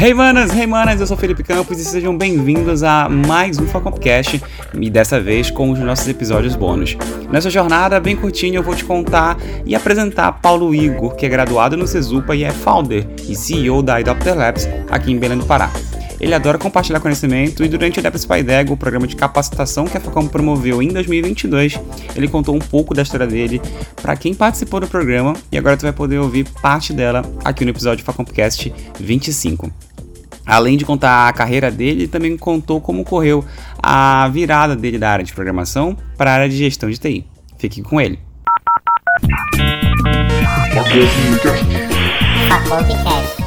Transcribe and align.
Hey 0.00 0.14
manas, 0.14 0.52
hey 0.54 0.64
manas, 0.64 1.00
eu 1.00 1.08
sou 1.08 1.16
Felipe 1.16 1.42
Campos 1.42 1.80
e 1.80 1.84
sejam 1.84 2.16
bem-vindos 2.16 2.84
a 2.84 3.08
mais 3.08 3.58
um 3.58 3.66
Facompcast 3.66 4.40
e 4.80 4.88
dessa 4.88 5.20
vez 5.20 5.50
com 5.50 5.72
os 5.72 5.80
nossos 5.80 6.06
episódios 6.06 6.54
bônus. 6.54 6.96
Nessa 7.32 7.50
jornada 7.50 7.98
bem 7.98 8.14
curtinha 8.14 8.60
eu 8.60 8.62
vou 8.62 8.76
te 8.76 8.84
contar 8.84 9.36
e 9.66 9.74
apresentar 9.74 10.30
Paulo 10.34 10.72
Igor, 10.72 11.16
que 11.16 11.26
é 11.26 11.28
graduado 11.28 11.76
no 11.76 11.84
Cesupa 11.84 12.36
e 12.36 12.44
é 12.44 12.52
founder 12.52 13.08
e 13.28 13.34
CEO 13.34 13.82
da 13.82 13.96
Adopter 13.96 14.36
Labs 14.36 14.68
aqui 14.88 15.10
em 15.10 15.18
Belém 15.18 15.38
do 15.38 15.46
Pará. 15.46 15.68
Ele 16.20 16.34
adora 16.34 16.58
compartilhar 16.58 17.00
conhecimento 17.00 17.64
e 17.64 17.68
durante 17.68 18.00
o 18.00 18.02
Depres 18.02 18.24
Paidego, 18.24 18.74
o 18.74 18.76
programa 18.76 19.06
de 19.06 19.14
capacitação 19.14 19.86
que 19.86 19.96
a 19.96 20.00
Facom 20.00 20.26
promoveu 20.26 20.82
em 20.82 20.88
2022, 20.88 21.80
ele 22.16 22.28
contou 22.28 22.56
um 22.56 22.58
pouco 22.58 22.92
da 22.92 23.02
história 23.02 23.26
dele 23.26 23.60
para 24.00 24.16
quem 24.16 24.34
participou 24.34 24.80
do 24.80 24.88
programa 24.88 25.34
e 25.52 25.58
agora 25.58 25.76
tu 25.76 25.82
vai 25.82 25.92
poder 25.92 26.18
ouvir 26.18 26.48
parte 26.60 26.92
dela 26.92 27.22
aqui 27.44 27.64
no 27.64 27.70
episódio 27.70 28.04
Facompcast 28.04 28.72
25. 28.98 29.70
Além 30.44 30.76
de 30.78 30.84
contar 30.84 31.28
a 31.28 31.32
carreira 31.32 31.70
dele, 31.70 32.00
ele 32.02 32.08
também 32.08 32.36
contou 32.36 32.80
como 32.80 33.02
ocorreu 33.02 33.44
a 33.82 34.28
virada 34.32 34.74
dele 34.74 34.98
da 34.98 35.10
área 35.10 35.24
de 35.24 35.32
programação 35.32 35.96
para 36.16 36.30
a 36.30 36.34
área 36.34 36.48
de 36.48 36.56
gestão 36.56 36.88
de 36.88 36.98
TI. 36.98 37.26
Fique 37.58 37.82
com 37.82 38.00
ele. 38.00 38.18
Facompcast. 42.48 43.37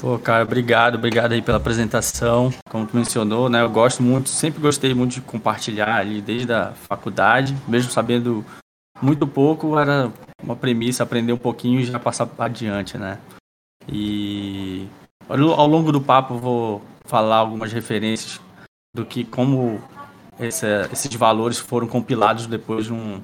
Pô, 0.00 0.16
cara, 0.16 0.44
obrigado, 0.44 0.94
obrigado 0.94 1.32
aí 1.32 1.42
pela 1.42 1.56
apresentação. 1.56 2.52
Como 2.70 2.86
tu 2.86 2.96
mencionou, 2.96 3.48
né, 3.48 3.62
eu 3.62 3.70
gosto 3.70 4.00
muito, 4.00 4.28
sempre 4.28 4.60
gostei 4.60 4.94
muito 4.94 5.14
de 5.14 5.20
compartilhar 5.20 5.96
ali 5.96 6.20
desde 6.20 6.52
a 6.52 6.72
faculdade, 6.72 7.56
mesmo 7.66 7.90
sabendo 7.90 8.44
muito 9.02 9.26
pouco, 9.26 9.76
era 9.76 10.12
uma 10.40 10.54
premissa 10.54 11.02
aprender 11.02 11.32
um 11.32 11.38
pouquinho 11.38 11.80
e 11.80 11.84
já 11.84 11.98
passar 11.98 12.28
adiante, 12.38 12.96
né? 12.96 13.18
E 13.88 14.86
ao 15.28 15.66
longo 15.66 15.90
do 15.90 16.00
papo 16.00 16.34
eu 16.34 16.38
vou 16.38 16.82
falar 17.04 17.36
algumas 17.36 17.72
referências 17.72 18.40
do 18.94 19.04
que 19.04 19.24
como 19.24 19.82
esse, 20.38 20.66
esses 20.92 21.12
valores 21.14 21.58
foram 21.58 21.88
compilados 21.88 22.46
depois 22.46 22.86
de 22.86 22.92
um 22.92 23.20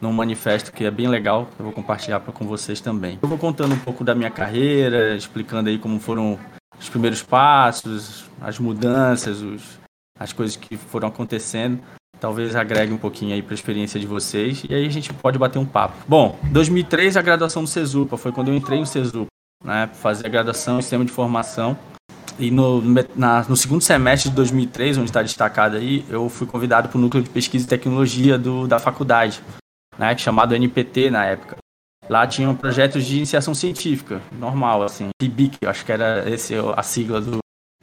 num 0.00 0.12
manifesto 0.12 0.72
que 0.72 0.84
é 0.84 0.90
bem 0.90 1.08
legal, 1.08 1.48
eu 1.58 1.64
vou 1.64 1.72
compartilhar 1.72 2.20
com 2.20 2.46
vocês 2.46 2.80
também. 2.80 3.18
Eu 3.22 3.28
vou 3.28 3.38
contando 3.38 3.74
um 3.74 3.78
pouco 3.78 4.04
da 4.04 4.14
minha 4.14 4.30
carreira, 4.30 5.14
explicando 5.14 5.68
aí 5.68 5.78
como 5.78 5.98
foram 5.98 6.38
os 6.78 6.88
primeiros 6.88 7.22
passos, 7.22 8.24
as 8.40 8.58
mudanças, 8.58 9.40
os, 9.40 9.78
as 10.18 10.32
coisas 10.32 10.56
que 10.56 10.76
foram 10.76 11.08
acontecendo. 11.08 11.80
Talvez 12.18 12.56
agregue 12.56 12.92
um 12.92 12.98
pouquinho 12.98 13.34
aí 13.34 13.42
para 13.42 13.52
a 13.52 13.54
experiência 13.54 14.00
de 14.00 14.06
vocês 14.06 14.64
e 14.68 14.74
aí 14.74 14.86
a 14.86 14.90
gente 14.90 15.12
pode 15.12 15.38
bater 15.38 15.58
um 15.58 15.66
papo. 15.66 15.96
Bom, 16.08 16.38
2003 16.50 17.16
a 17.16 17.22
graduação 17.22 17.62
do 17.62 17.68
Cesupa, 17.68 18.16
foi 18.16 18.32
quando 18.32 18.48
eu 18.48 18.54
entrei 18.54 18.80
no 18.80 18.86
Cesupa, 18.86 19.26
né, 19.62 19.90
fazer 19.92 20.26
a 20.26 20.30
graduação 20.30 20.78
em 20.78 20.82
sistema 20.82 21.04
de 21.04 21.12
formação. 21.12 21.76
E 22.38 22.50
no, 22.50 22.82
na, 23.14 23.44
no 23.48 23.56
segundo 23.56 23.80
semestre 23.80 24.28
de 24.28 24.36
2003, 24.36 24.98
onde 24.98 25.08
está 25.08 25.22
destacado 25.22 25.76
aí, 25.76 26.04
eu 26.08 26.28
fui 26.28 26.46
convidado 26.46 26.88
para 26.88 26.98
o 26.98 27.00
núcleo 27.00 27.22
de 27.22 27.30
pesquisa 27.30 27.64
e 27.64 27.68
tecnologia 27.68 28.38
do, 28.38 28.66
da 28.66 28.78
faculdade 28.78 29.42
né, 29.98 30.16
chamado 30.16 30.54
NPT 30.54 31.10
na 31.10 31.24
época. 31.24 31.56
Lá 32.08 32.26
tinham 32.26 32.54
projetos 32.54 33.04
de 33.04 33.16
iniciação 33.16 33.54
científica, 33.54 34.20
normal, 34.38 34.82
assim, 34.82 35.08
PIBIC, 35.18 35.66
acho 35.66 35.84
que 35.84 35.92
era 35.92 36.28
esse 36.30 36.54
a 36.76 36.82
sigla 36.82 37.20
do, 37.20 37.38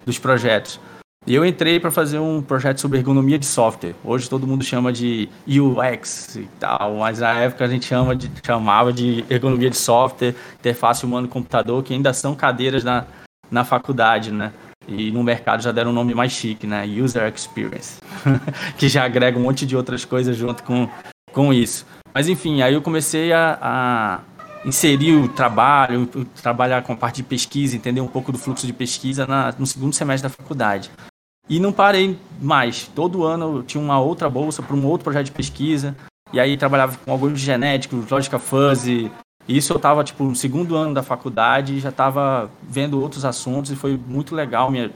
dos 0.06 0.18
projetos. 0.18 0.80
E 1.26 1.34
eu 1.34 1.46
entrei 1.46 1.80
para 1.80 1.90
fazer 1.90 2.20
um 2.20 2.42
projeto 2.42 2.82
sobre 2.82 2.98
ergonomia 2.98 3.40
de 3.40 3.46
software. 3.46 3.96
Hoje 4.04 4.30
todo 4.30 4.46
mundo 4.46 4.64
chama 4.64 4.92
de 4.92 5.30
UX 5.48 6.36
e 6.36 6.50
tal, 6.60 6.96
mas 6.96 7.20
na 7.20 7.40
época 7.40 7.64
a 7.64 7.68
gente 7.68 7.86
chama 7.86 8.14
de, 8.14 8.30
chamava 8.46 8.92
de 8.92 9.24
ergonomia 9.30 9.70
de 9.70 9.78
software, 9.78 10.36
interface 10.60 11.06
humano-computador, 11.06 11.82
que 11.82 11.94
ainda 11.94 12.14
são 12.14 12.36
cadeiras 12.36 12.84
na, 12.84 13.06
na 13.50 13.64
faculdade, 13.64 14.32
né? 14.32 14.52
E 14.86 15.12
no 15.12 15.24
mercado 15.24 15.64
já 15.64 15.72
deram 15.72 15.92
um 15.92 15.94
nome 15.94 16.14
mais 16.14 16.34
chique, 16.34 16.68
né? 16.68 16.86
User 16.86 17.32
Experience, 17.34 18.02
que 18.78 18.90
já 18.90 19.06
agrega 19.06 19.40
um 19.40 19.44
monte 19.44 19.66
de 19.66 19.78
outras 19.78 20.04
coisas 20.04 20.36
junto 20.36 20.62
com, 20.64 20.90
com 21.32 21.54
isso. 21.54 21.86
Mas 22.14 22.30
enfim, 22.30 22.62
aí 22.62 22.74
eu 22.74 22.82
comecei 22.82 23.34
a, 23.34 23.58
a 23.62 24.20
inserir 24.66 25.16
o 25.16 25.28
trabalho, 25.28 26.08
trabalhar 26.42 26.84
com 26.84 26.94
a 26.94 26.98
parte 26.98 27.18
de 27.18 27.24
pesquisa, 27.24 27.76
entender 27.76 28.02
um 28.02 28.08
pouco 28.08 28.32
do 28.32 28.38
fluxo 28.38 28.68
de 28.68 28.74
pesquisa 28.74 29.26
na, 29.26 29.54
no 29.58 29.66
segundo 29.66 29.94
semestre 29.94 30.30
da 30.30 30.36
faculdade. 30.36 30.92
E 31.50 31.60
não 31.60 31.74
parei 31.74 32.18
mais. 32.42 32.88
Todo 32.88 33.26
ano 33.26 33.58
eu 33.58 33.64
tinha 33.64 33.82
uma 33.82 34.00
outra 34.00 34.30
bolsa 34.30 34.62
para 34.62 34.76
um 34.76 34.86
outro 34.86 35.04
projeto 35.04 35.26
de 35.26 35.32
pesquisa. 35.32 35.96
E 36.32 36.40
aí 36.40 36.56
trabalhava 36.56 36.98
com 36.98 37.12
algoritmos 37.12 37.42
genéticos, 37.42 38.10
lógica 38.10 38.40
fuzzy. 38.40 39.12
E 39.48 39.58
isso 39.58 39.74
eu 39.74 39.78
estava 39.78 40.04
tipo 40.04 40.24
no 40.24 40.36
segundo 40.36 40.76
ano 40.76 40.94
da 40.94 41.04
faculdade 41.04 41.80
já 41.80 41.90
estava 41.90 42.50
vendo 42.62 43.02
outros 43.02 43.26
assuntos 43.26 43.72
e 43.72 43.76
foi 43.76 43.98
muito 44.08 44.34
legal, 44.34 44.72
me, 44.72 44.90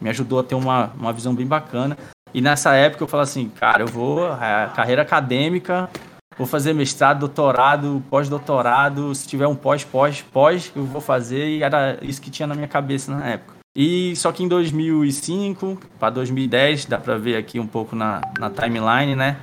me 0.00 0.08
ajudou 0.08 0.40
a 0.40 0.42
ter 0.42 0.54
uma, 0.54 0.90
uma 0.98 1.12
visão 1.12 1.34
bem 1.34 1.46
bacana. 1.46 1.98
E 2.32 2.40
nessa 2.40 2.74
época 2.74 3.04
eu 3.04 3.08
falei 3.08 3.24
assim, 3.24 3.50
cara, 3.50 3.82
eu 3.82 3.86
vou, 3.86 4.26
a 4.26 4.72
carreira 4.74 5.02
acadêmica 5.02 5.90
Vou 6.36 6.46
fazer 6.46 6.72
mestrado, 6.72 7.20
doutorado, 7.20 8.02
pós-doutorado. 8.08 9.14
Se 9.14 9.26
tiver 9.26 9.46
um 9.46 9.54
pós, 9.54 9.84
pós, 9.84 10.72
eu 10.74 10.84
vou 10.84 11.00
fazer. 11.00 11.58
E 11.58 11.62
era 11.62 11.98
isso 12.02 12.20
que 12.20 12.30
tinha 12.30 12.46
na 12.46 12.54
minha 12.54 12.68
cabeça 12.68 13.14
na 13.14 13.26
época. 13.26 13.54
E 13.74 14.14
só 14.16 14.30
que 14.32 14.42
em 14.42 14.48
2005 14.48 15.78
para 15.98 16.10
2010, 16.10 16.86
dá 16.86 16.98
para 16.98 17.16
ver 17.16 17.36
aqui 17.36 17.58
um 17.58 17.66
pouco 17.66 17.96
na, 17.96 18.20
na 18.38 18.50
timeline, 18.50 19.16
né? 19.16 19.38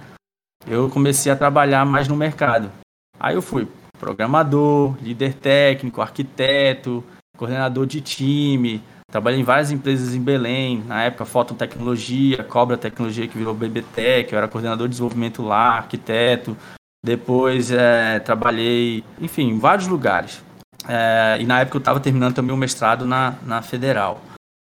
Eu 0.68 0.90
comecei 0.90 1.32
a 1.32 1.36
trabalhar 1.36 1.86
mais 1.86 2.08
no 2.08 2.16
mercado. 2.16 2.72
Aí 3.20 3.36
eu 3.36 3.42
fui 3.42 3.68
programador, 4.00 4.96
líder 5.02 5.34
técnico, 5.34 6.02
arquiteto, 6.02 7.04
coordenador 7.38 7.86
de 7.86 8.02
time. 8.02 8.84
Trabalhei 9.12 9.40
em 9.40 9.44
várias 9.44 9.72
empresas 9.72 10.14
em 10.14 10.22
Belém, 10.22 10.84
na 10.86 11.04
época 11.04 11.26
Fototecnologia, 11.26 12.44
Cobra 12.44 12.78
Tecnologia 12.78 13.28
que 13.28 13.38
virou 13.38 13.56
BBTech, 13.56 14.32
eu 14.32 14.38
era 14.38 14.48
coordenador 14.48 14.88
de 14.88 14.92
desenvolvimento 14.92 15.42
lá, 15.42 15.78
arquiteto, 15.78 16.56
depois 17.04 17.72
é, 17.72 18.20
trabalhei, 18.20 19.04
enfim, 19.20 19.50
em 19.50 19.60
vários 19.60 19.88
lugares. 19.88 20.44
É, 20.88 21.38
e 21.40 21.46
na 21.46 21.62
época 21.62 21.78
eu 21.78 21.80
estava 21.80 22.00
terminando 22.00 22.36
também 22.36 22.54
o 22.54 22.58
mestrado 22.58 23.06
na, 23.06 23.36
na 23.46 23.62
Federal. 23.62 24.22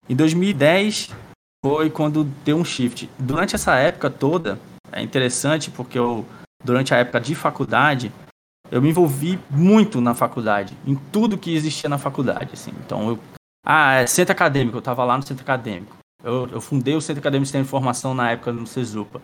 Em 0.08 0.16
2010 0.16 1.10
foi 1.64 1.90
quando 1.90 2.24
deu 2.44 2.58
um 2.58 2.66
shift. 2.66 3.10
Durante 3.18 3.56
essa 3.56 3.76
época 3.76 4.10
toda, 4.10 4.60
é 4.92 5.02
interessante 5.02 5.72
porque 5.72 5.98
eu, 5.98 6.26
durante 6.64 6.94
a 6.94 6.98
época 6.98 7.20
de 7.20 7.34
faculdade, 7.34 8.12
eu 8.72 8.82
me 8.82 8.90
envolvi 8.90 9.40
muito 9.50 10.00
na 10.02 10.14
faculdade, 10.14 10.76
em 10.86 10.96
tudo 10.96 11.38
que 11.38 11.54
existia 11.54 11.90
na 11.90 11.98
faculdade. 11.98 12.52
Assim. 12.54 12.72
Então, 12.86 13.10
eu, 13.10 13.20
ah, 13.66 13.94
é 13.96 14.08
centro 14.08 14.32
acadêmico, 14.32 14.78
eu 14.78 14.80
estava 14.80 15.04
lá 15.04 15.18
no 15.18 15.24
centro 15.24 15.44
acadêmico. 15.44 15.98
Eu, 16.24 16.48
eu, 16.48 16.60
fundei 16.60 16.96
o 16.96 17.02
Centro 17.02 17.20
Acadêmico 17.20 17.44
de 17.44 17.48
Sistema 17.50 17.64
de 17.64 17.68
Informação 17.68 18.16
na 18.16 18.32
época 18.32 18.52
no 18.52 18.66
CESUPA. 18.66 19.22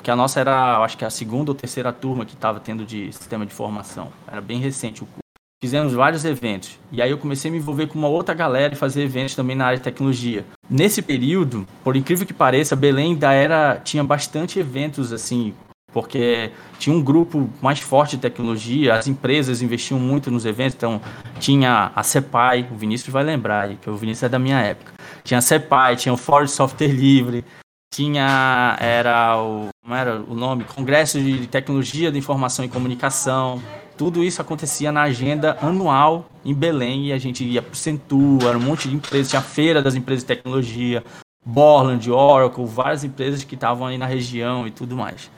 Porque 0.00 0.10
a 0.10 0.16
nossa 0.16 0.40
era, 0.40 0.78
acho 0.78 0.96
que 0.96 1.04
a 1.04 1.10
segunda 1.10 1.50
ou 1.50 1.54
terceira 1.54 1.92
turma 1.92 2.24
que 2.24 2.32
estava 2.32 2.58
tendo 2.58 2.86
de 2.86 3.12
sistema 3.12 3.44
de 3.44 3.52
formação. 3.52 4.08
Era 4.26 4.40
bem 4.40 4.58
recente 4.58 5.02
o 5.02 5.06
curso. 5.06 5.18
Fizemos 5.62 5.92
vários 5.92 6.24
eventos. 6.24 6.78
E 6.90 7.02
aí 7.02 7.10
eu 7.10 7.18
comecei 7.18 7.50
a 7.50 7.52
me 7.52 7.58
envolver 7.58 7.86
com 7.86 7.98
uma 7.98 8.08
outra 8.08 8.34
galera 8.34 8.72
e 8.72 8.76
fazer 8.78 9.02
eventos 9.02 9.34
também 9.34 9.54
na 9.54 9.66
área 9.66 9.76
de 9.76 9.84
tecnologia. 9.84 10.46
Nesse 10.70 11.02
período, 11.02 11.68
por 11.84 11.96
incrível 11.96 12.26
que 12.26 12.32
pareça, 12.32 12.74
Belém 12.74 13.12
ainda 13.12 13.30
era, 13.34 13.76
tinha 13.76 14.02
bastante 14.02 14.58
eventos 14.58 15.12
assim, 15.12 15.52
porque 15.92 16.50
tinha 16.78 16.96
um 16.96 17.02
grupo 17.02 17.50
mais 17.60 17.78
forte 17.80 18.16
de 18.16 18.22
tecnologia, 18.22 18.94
as 18.94 19.06
empresas 19.06 19.60
investiam 19.60 20.00
muito 20.00 20.30
nos 20.30 20.46
eventos, 20.46 20.76
então 20.76 20.98
tinha 21.38 21.92
a 21.94 22.02
CEPAI, 22.02 22.66
o 22.72 22.74
Vinícius 22.74 23.12
vai 23.12 23.22
lembrar, 23.22 23.68
que 23.74 23.90
o 23.90 23.96
Vinícius 23.96 24.22
é 24.22 24.28
da 24.30 24.38
minha 24.38 24.60
época. 24.60 24.94
Tinha 25.24 25.36
a 25.36 25.42
CEPAI, 25.42 25.96
tinha 25.96 26.14
o 26.14 26.16
Ford 26.16 26.48
Software 26.48 26.88
Livre, 26.88 27.44
tinha 27.92 28.76
era 28.80 29.40
o 29.40 29.68
como 29.82 29.94
era 29.94 30.20
o 30.20 30.34
nome 30.34 30.64
Congresso 30.64 31.20
de 31.20 31.46
Tecnologia 31.46 32.12
de 32.12 32.18
Informação 32.18 32.64
e 32.64 32.68
Comunicação 32.68 33.60
tudo 34.00 34.24
isso 34.24 34.40
acontecia 34.40 34.90
na 34.90 35.02
agenda 35.02 35.58
anual 35.60 36.30
em 36.42 36.54
Belém 36.54 37.08
e 37.08 37.12
a 37.12 37.18
gente 37.18 37.44
ia 37.44 37.60
para 37.60 37.74
o 37.74 37.76
Centur, 37.76 38.48
era 38.48 38.56
um 38.56 38.62
monte 38.62 38.88
de 38.88 38.96
empresas, 38.96 39.28
tinha 39.28 39.40
a 39.40 39.42
feira 39.42 39.82
das 39.82 39.94
empresas 39.94 40.24
de 40.24 40.26
tecnologia, 40.26 41.04
Borland, 41.44 42.10
Oracle, 42.10 42.64
várias 42.64 43.04
empresas 43.04 43.44
que 43.44 43.54
estavam 43.54 43.86
aí 43.86 43.98
na 43.98 44.06
região 44.06 44.66
e 44.66 44.70
tudo 44.70 44.96
mais. 44.96 45.30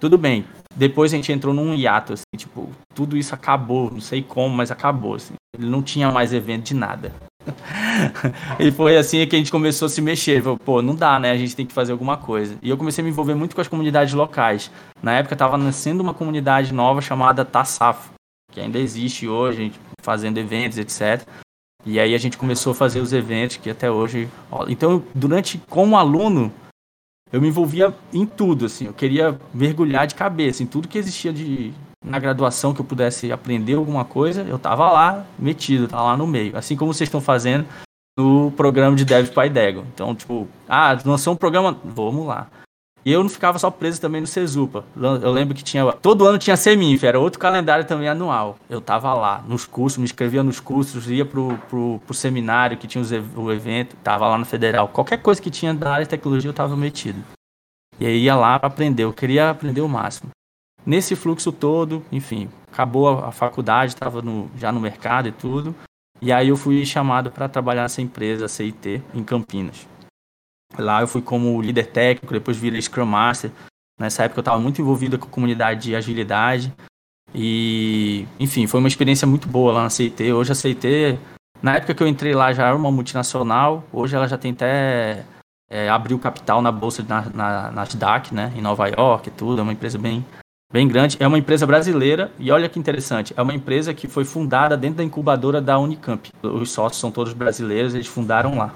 Tudo 0.00 0.18
bem. 0.18 0.44
Depois 0.74 1.12
a 1.12 1.16
gente 1.16 1.30
entrou 1.30 1.54
num 1.54 1.72
hiato, 1.72 2.14
assim, 2.14 2.24
tipo, 2.36 2.68
tudo 2.92 3.16
isso 3.16 3.32
acabou, 3.32 3.88
não 3.88 4.00
sei 4.00 4.24
como, 4.24 4.56
mas 4.56 4.72
acabou, 4.72 5.14
assim. 5.14 5.34
Ele 5.56 5.70
não 5.70 5.80
tinha 5.80 6.10
mais 6.10 6.32
evento 6.32 6.64
de 6.64 6.74
nada. 6.74 7.12
e 8.58 8.70
foi 8.70 8.96
assim 8.96 9.26
que 9.26 9.36
a 9.36 9.38
gente 9.38 9.50
começou 9.50 9.86
a 9.86 9.88
se 9.88 10.00
mexer. 10.00 10.42
Falei, 10.42 10.58
Pô, 10.64 10.82
não 10.82 10.94
dá, 10.94 11.18
né? 11.18 11.30
A 11.30 11.36
gente 11.36 11.54
tem 11.56 11.66
que 11.66 11.72
fazer 11.72 11.92
alguma 11.92 12.16
coisa. 12.16 12.56
E 12.62 12.70
eu 12.70 12.76
comecei 12.76 13.02
a 13.02 13.04
me 13.04 13.10
envolver 13.10 13.34
muito 13.34 13.54
com 13.54 13.60
as 13.60 13.68
comunidades 13.68 14.14
locais. 14.14 14.70
Na 15.02 15.12
época 15.12 15.34
estava 15.34 15.56
nascendo 15.56 16.02
uma 16.02 16.14
comunidade 16.14 16.72
nova 16.72 17.00
chamada 17.00 17.44
Tassafo, 17.44 18.12
que 18.52 18.60
ainda 18.60 18.78
existe 18.78 19.28
hoje, 19.28 19.72
fazendo 20.00 20.38
eventos, 20.38 20.78
etc. 20.78 21.26
E 21.86 22.00
aí 22.00 22.14
a 22.14 22.18
gente 22.18 22.38
começou 22.38 22.72
a 22.72 22.74
fazer 22.74 23.00
os 23.00 23.12
eventos 23.12 23.56
que 23.56 23.68
até 23.68 23.90
hoje. 23.90 24.28
Então, 24.68 25.02
durante 25.14 25.58
como 25.68 25.96
aluno, 25.96 26.52
eu 27.30 27.40
me 27.40 27.48
envolvia 27.48 27.94
em 28.12 28.24
tudo, 28.24 28.66
assim. 28.66 28.86
Eu 28.86 28.94
queria 28.94 29.38
mergulhar 29.52 30.06
de 30.06 30.14
cabeça 30.14 30.62
em 30.62 30.66
tudo 30.66 30.88
que 30.88 30.96
existia 30.96 31.32
de 31.32 31.74
na 32.04 32.18
graduação 32.18 32.74
que 32.74 32.80
eu 32.80 32.84
pudesse 32.84 33.32
aprender 33.32 33.74
alguma 33.74 34.04
coisa, 34.04 34.42
eu 34.42 34.58
tava 34.58 34.90
lá 34.90 35.24
metido, 35.38 35.88
tava 35.88 36.04
lá 36.04 36.16
no 36.16 36.26
meio. 36.26 36.56
Assim 36.56 36.76
como 36.76 36.92
vocês 36.92 37.08
estão 37.08 37.20
fazendo, 37.20 37.66
no 38.18 38.52
programa 38.52 38.94
de 38.94 39.04
Dev 39.04 39.28
PyDego. 39.28 39.84
Então, 39.92 40.14
tipo, 40.14 40.46
ah, 40.68 40.96
lançou 41.04 41.32
um 41.32 41.36
programa, 41.36 41.76
vamos 41.84 42.26
lá. 42.26 42.48
E 43.04 43.12
eu 43.12 43.22
não 43.22 43.28
ficava 43.28 43.58
só 43.58 43.70
preso 43.70 44.00
também 44.00 44.22
no 44.22 44.26
Cesupa. 44.26 44.82
Eu 44.96 45.30
lembro 45.30 45.54
que 45.54 45.62
tinha. 45.62 45.92
Todo 45.92 46.26
ano 46.26 46.38
tinha 46.38 46.56
Seminf, 46.56 47.04
era 47.04 47.20
outro 47.20 47.38
calendário 47.38 47.84
também 47.84 48.08
anual. 48.08 48.56
Eu 48.68 48.80
tava 48.80 49.12
lá, 49.12 49.44
nos 49.46 49.66
cursos, 49.66 49.98
me 49.98 50.04
inscrevia 50.04 50.42
nos 50.42 50.58
cursos, 50.58 51.10
ia 51.10 51.24
pro, 51.24 51.58
pro, 51.68 52.00
pro 52.06 52.14
seminário 52.14 52.78
que 52.78 52.86
tinha 52.86 53.02
os, 53.02 53.10
o 53.36 53.52
evento, 53.52 53.94
tava 54.02 54.26
lá 54.26 54.38
no 54.38 54.46
Federal. 54.46 54.88
Qualquer 54.88 55.18
coisa 55.18 55.40
que 55.40 55.50
tinha 55.50 55.74
da 55.74 55.92
área 55.92 56.04
de 56.04 56.10
tecnologia 56.10 56.48
eu 56.48 56.54
tava 56.54 56.74
metido. 56.76 57.22
E 58.00 58.06
aí 58.06 58.22
ia 58.22 58.34
lá 58.34 58.58
para 58.58 58.68
aprender, 58.68 59.04
eu 59.04 59.12
queria 59.12 59.50
aprender 59.50 59.82
o 59.82 59.88
máximo. 59.88 60.30
Nesse 60.86 61.16
fluxo 61.16 61.50
todo, 61.50 62.04
enfim, 62.12 62.48
acabou 62.70 63.08
a, 63.08 63.32
faculdade, 63.32 63.92
estava 63.92 64.22
já 64.56 64.70
no 64.70 64.80
mercado 64.80 65.28
e 65.28 65.32
tudo. 65.32 65.74
E 66.20 66.32
aí 66.32 66.48
eu 66.48 66.56
fui 66.56 66.84
chamado 66.84 67.30
para 67.30 67.48
trabalhar 67.48 67.82
nessa 67.82 68.02
empresa, 68.02 68.48
CIT, 68.48 69.02
em 69.14 69.24
Campinas. 69.24 69.86
Lá 70.78 71.00
eu 71.00 71.08
fui 71.08 71.22
como 71.22 71.60
líder 71.62 71.86
técnico, 71.86 72.32
depois 72.32 72.56
virei 72.56 72.80
Scrum 72.80 73.06
Master. 73.06 73.50
Nessa 73.98 74.24
época 74.24 74.40
eu 74.40 74.42
estava 74.42 74.58
muito 74.58 74.80
envolvido 74.80 75.18
com 75.18 75.26
a 75.26 75.30
comunidade 75.30 75.82
de 75.82 75.96
agilidade. 75.96 76.72
E, 77.34 78.26
enfim, 78.38 78.66
foi 78.66 78.80
uma 78.80 78.88
experiência 78.88 79.26
muito 79.26 79.48
boa 79.48 79.72
lá 79.72 79.82
na 79.84 79.90
CIT. 79.90 80.32
Hoje 80.32 80.52
a 80.52 80.54
CIT, 80.54 81.18
na 81.62 81.76
época 81.76 81.94
que 81.94 82.02
eu 82.02 82.08
entrei 82.08 82.34
lá, 82.34 82.52
já 82.52 82.66
era 82.66 82.76
uma 82.76 82.90
multinacional. 82.90 83.84
Hoje 83.92 84.14
ela 84.14 84.28
já 84.28 84.36
tem 84.36 84.52
até 84.52 85.24
é, 85.70 85.88
abriu 85.88 86.18
capital 86.18 86.60
na 86.60 86.70
bolsa 86.70 87.04
na, 87.08 87.22
na, 87.22 87.70
Nasdaq, 87.70 88.34
né, 88.34 88.52
em 88.54 88.60
Nova 88.60 88.88
York 88.88 89.28
e 89.28 89.32
tudo. 89.32 89.60
É 89.60 89.62
uma 89.62 89.72
empresa 89.72 89.98
bem, 89.98 90.24
bem 90.74 90.88
grande. 90.88 91.16
É 91.20 91.26
uma 91.26 91.38
empresa 91.38 91.64
brasileira 91.64 92.32
e 92.36 92.50
olha 92.50 92.68
que 92.68 92.80
interessante, 92.80 93.32
é 93.36 93.40
uma 93.40 93.54
empresa 93.54 93.94
que 93.94 94.08
foi 94.08 94.24
fundada 94.24 94.76
dentro 94.76 94.96
da 94.96 95.04
incubadora 95.04 95.60
da 95.60 95.78
Unicamp. 95.78 96.28
Os 96.42 96.72
sócios 96.72 97.00
são 97.00 97.12
todos 97.12 97.32
brasileiros, 97.32 97.94
eles 97.94 98.08
fundaram 98.08 98.58
lá. 98.58 98.74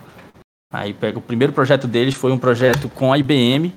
Aí 0.72 0.94
pega 0.94 1.18
o 1.18 1.22
primeiro 1.22 1.52
projeto 1.52 1.88
deles 1.88 2.14
foi 2.14 2.30
um 2.30 2.38
projeto 2.38 2.88
com 2.90 3.12
a 3.12 3.18
IBM 3.18 3.74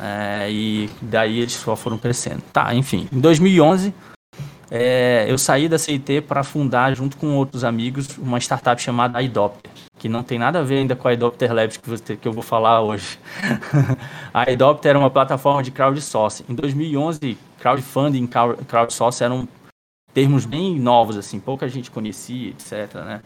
é, 0.00 0.50
e 0.50 0.88
daí 1.02 1.40
eles 1.40 1.52
só 1.52 1.76
foram 1.76 1.98
crescendo. 1.98 2.40
Tá, 2.50 2.74
enfim, 2.74 3.08
em 3.12 3.20
2011 3.20 3.92
é, 4.70 5.26
eu 5.28 5.38
saí 5.38 5.68
da 5.68 5.78
CIT 5.78 6.22
para 6.22 6.42
fundar 6.42 6.94
junto 6.94 7.16
com 7.16 7.36
outros 7.36 7.64
amigos 7.64 8.16
uma 8.18 8.38
startup 8.38 8.80
chamada 8.80 9.22
iDopter, 9.22 9.70
que 9.98 10.08
não 10.08 10.22
tem 10.22 10.38
nada 10.38 10.60
a 10.60 10.62
ver 10.62 10.78
ainda 10.78 10.96
com 10.96 11.08
a 11.08 11.12
iDopter 11.12 11.52
Labs 11.52 11.76
que, 11.76 11.88
você, 11.88 12.16
que 12.16 12.26
eu 12.26 12.32
vou 12.32 12.42
falar 12.42 12.80
hoje. 12.80 13.18
a 14.32 14.50
iDopter 14.50 14.90
era 14.90 14.98
uma 14.98 15.10
plataforma 15.10 15.62
de 15.62 15.70
crowdsourcing. 15.70 16.44
Em 16.48 16.54
2011, 16.54 17.36
crowdfunding, 17.60 18.28
crowdsourcing 18.68 19.24
eram 19.24 19.48
termos 20.12 20.46
bem 20.46 20.78
novos 20.78 21.16
assim, 21.16 21.40
pouca 21.40 21.68
gente 21.68 21.90
conhecia, 21.90 22.50
etc, 22.50 22.94
né? 23.04 23.20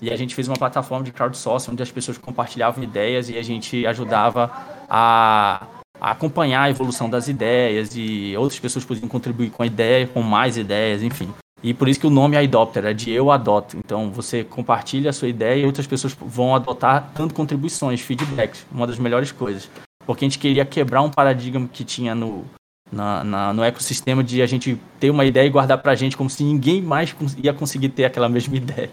E 0.00 0.10
a 0.10 0.16
gente 0.16 0.34
fez 0.34 0.46
uma 0.46 0.56
plataforma 0.56 1.02
de 1.04 1.10
crowdsourcing 1.10 1.70
onde 1.70 1.82
as 1.82 1.90
pessoas 1.90 2.18
compartilhavam 2.18 2.84
ideias 2.84 3.30
e 3.30 3.38
a 3.38 3.42
gente 3.42 3.86
ajudava 3.86 4.52
a, 4.90 5.66
acompanhar 6.00 6.62
a 6.62 6.70
evolução 6.70 7.08
das 7.08 7.28
ideias 7.28 7.90
e 7.94 8.34
outras 8.36 8.60
pessoas 8.60 8.84
podiam 8.84 9.08
contribuir 9.08 9.50
com 9.50 9.62
a 9.62 9.66
ideia, 9.66 10.06
com 10.06 10.22
mais 10.22 10.56
ideias, 10.56 11.02
enfim. 11.02 11.32
E 11.62 11.72
por 11.72 11.88
isso 11.88 11.98
que 11.98 12.06
o 12.06 12.10
nome 12.10 12.36
é 12.36 12.40
Adopter, 12.40 12.84
é 12.84 12.92
de 12.92 13.10
eu 13.10 13.30
adoto. 13.30 13.76
Então 13.76 14.10
você 14.10 14.44
compartilha 14.44 15.10
a 15.10 15.12
sua 15.12 15.28
ideia 15.28 15.62
e 15.62 15.66
outras 15.66 15.86
pessoas 15.86 16.16
vão 16.20 16.54
adotar 16.54 17.10
dando 17.14 17.34
contribuições, 17.34 18.00
feedbacks, 18.00 18.66
uma 18.70 18.86
das 18.86 18.98
melhores 18.98 19.32
coisas. 19.32 19.68
Porque 20.06 20.24
a 20.24 20.28
gente 20.28 20.38
queria 20.38 20.64
quebrar 20.64 21.02
um 21.02 21.10
paradigma 21.10 21.68
que 21.72 21.82
tinha 21.82 22.14
no, 22.14 22.44
na, 22.90 23.24
na, 23.24 23.52
no 23.52 23.64
ecossistema 23.64 24.22
de 24.22 24.40
a 24.40 24.46
gente 24.46 24.80
ter 25.00 25.10
uma 25.10 25.24
ideia 25.24 25.46
e 25.46 25.50
guardar 25.50 25.78
pra 25.78 25.94
gente 25.94 26.16
como 26.16 26.30
se 26.30 26.44
ninguém 26.44 26.80
mais 26.80 27.14
ia 27.42 27.52
conseguir 27.52 27.88
ter 27.90 28.04
aquela 28.04 28.28
mesma 28.30 28.56
ideia. 28.56 28.90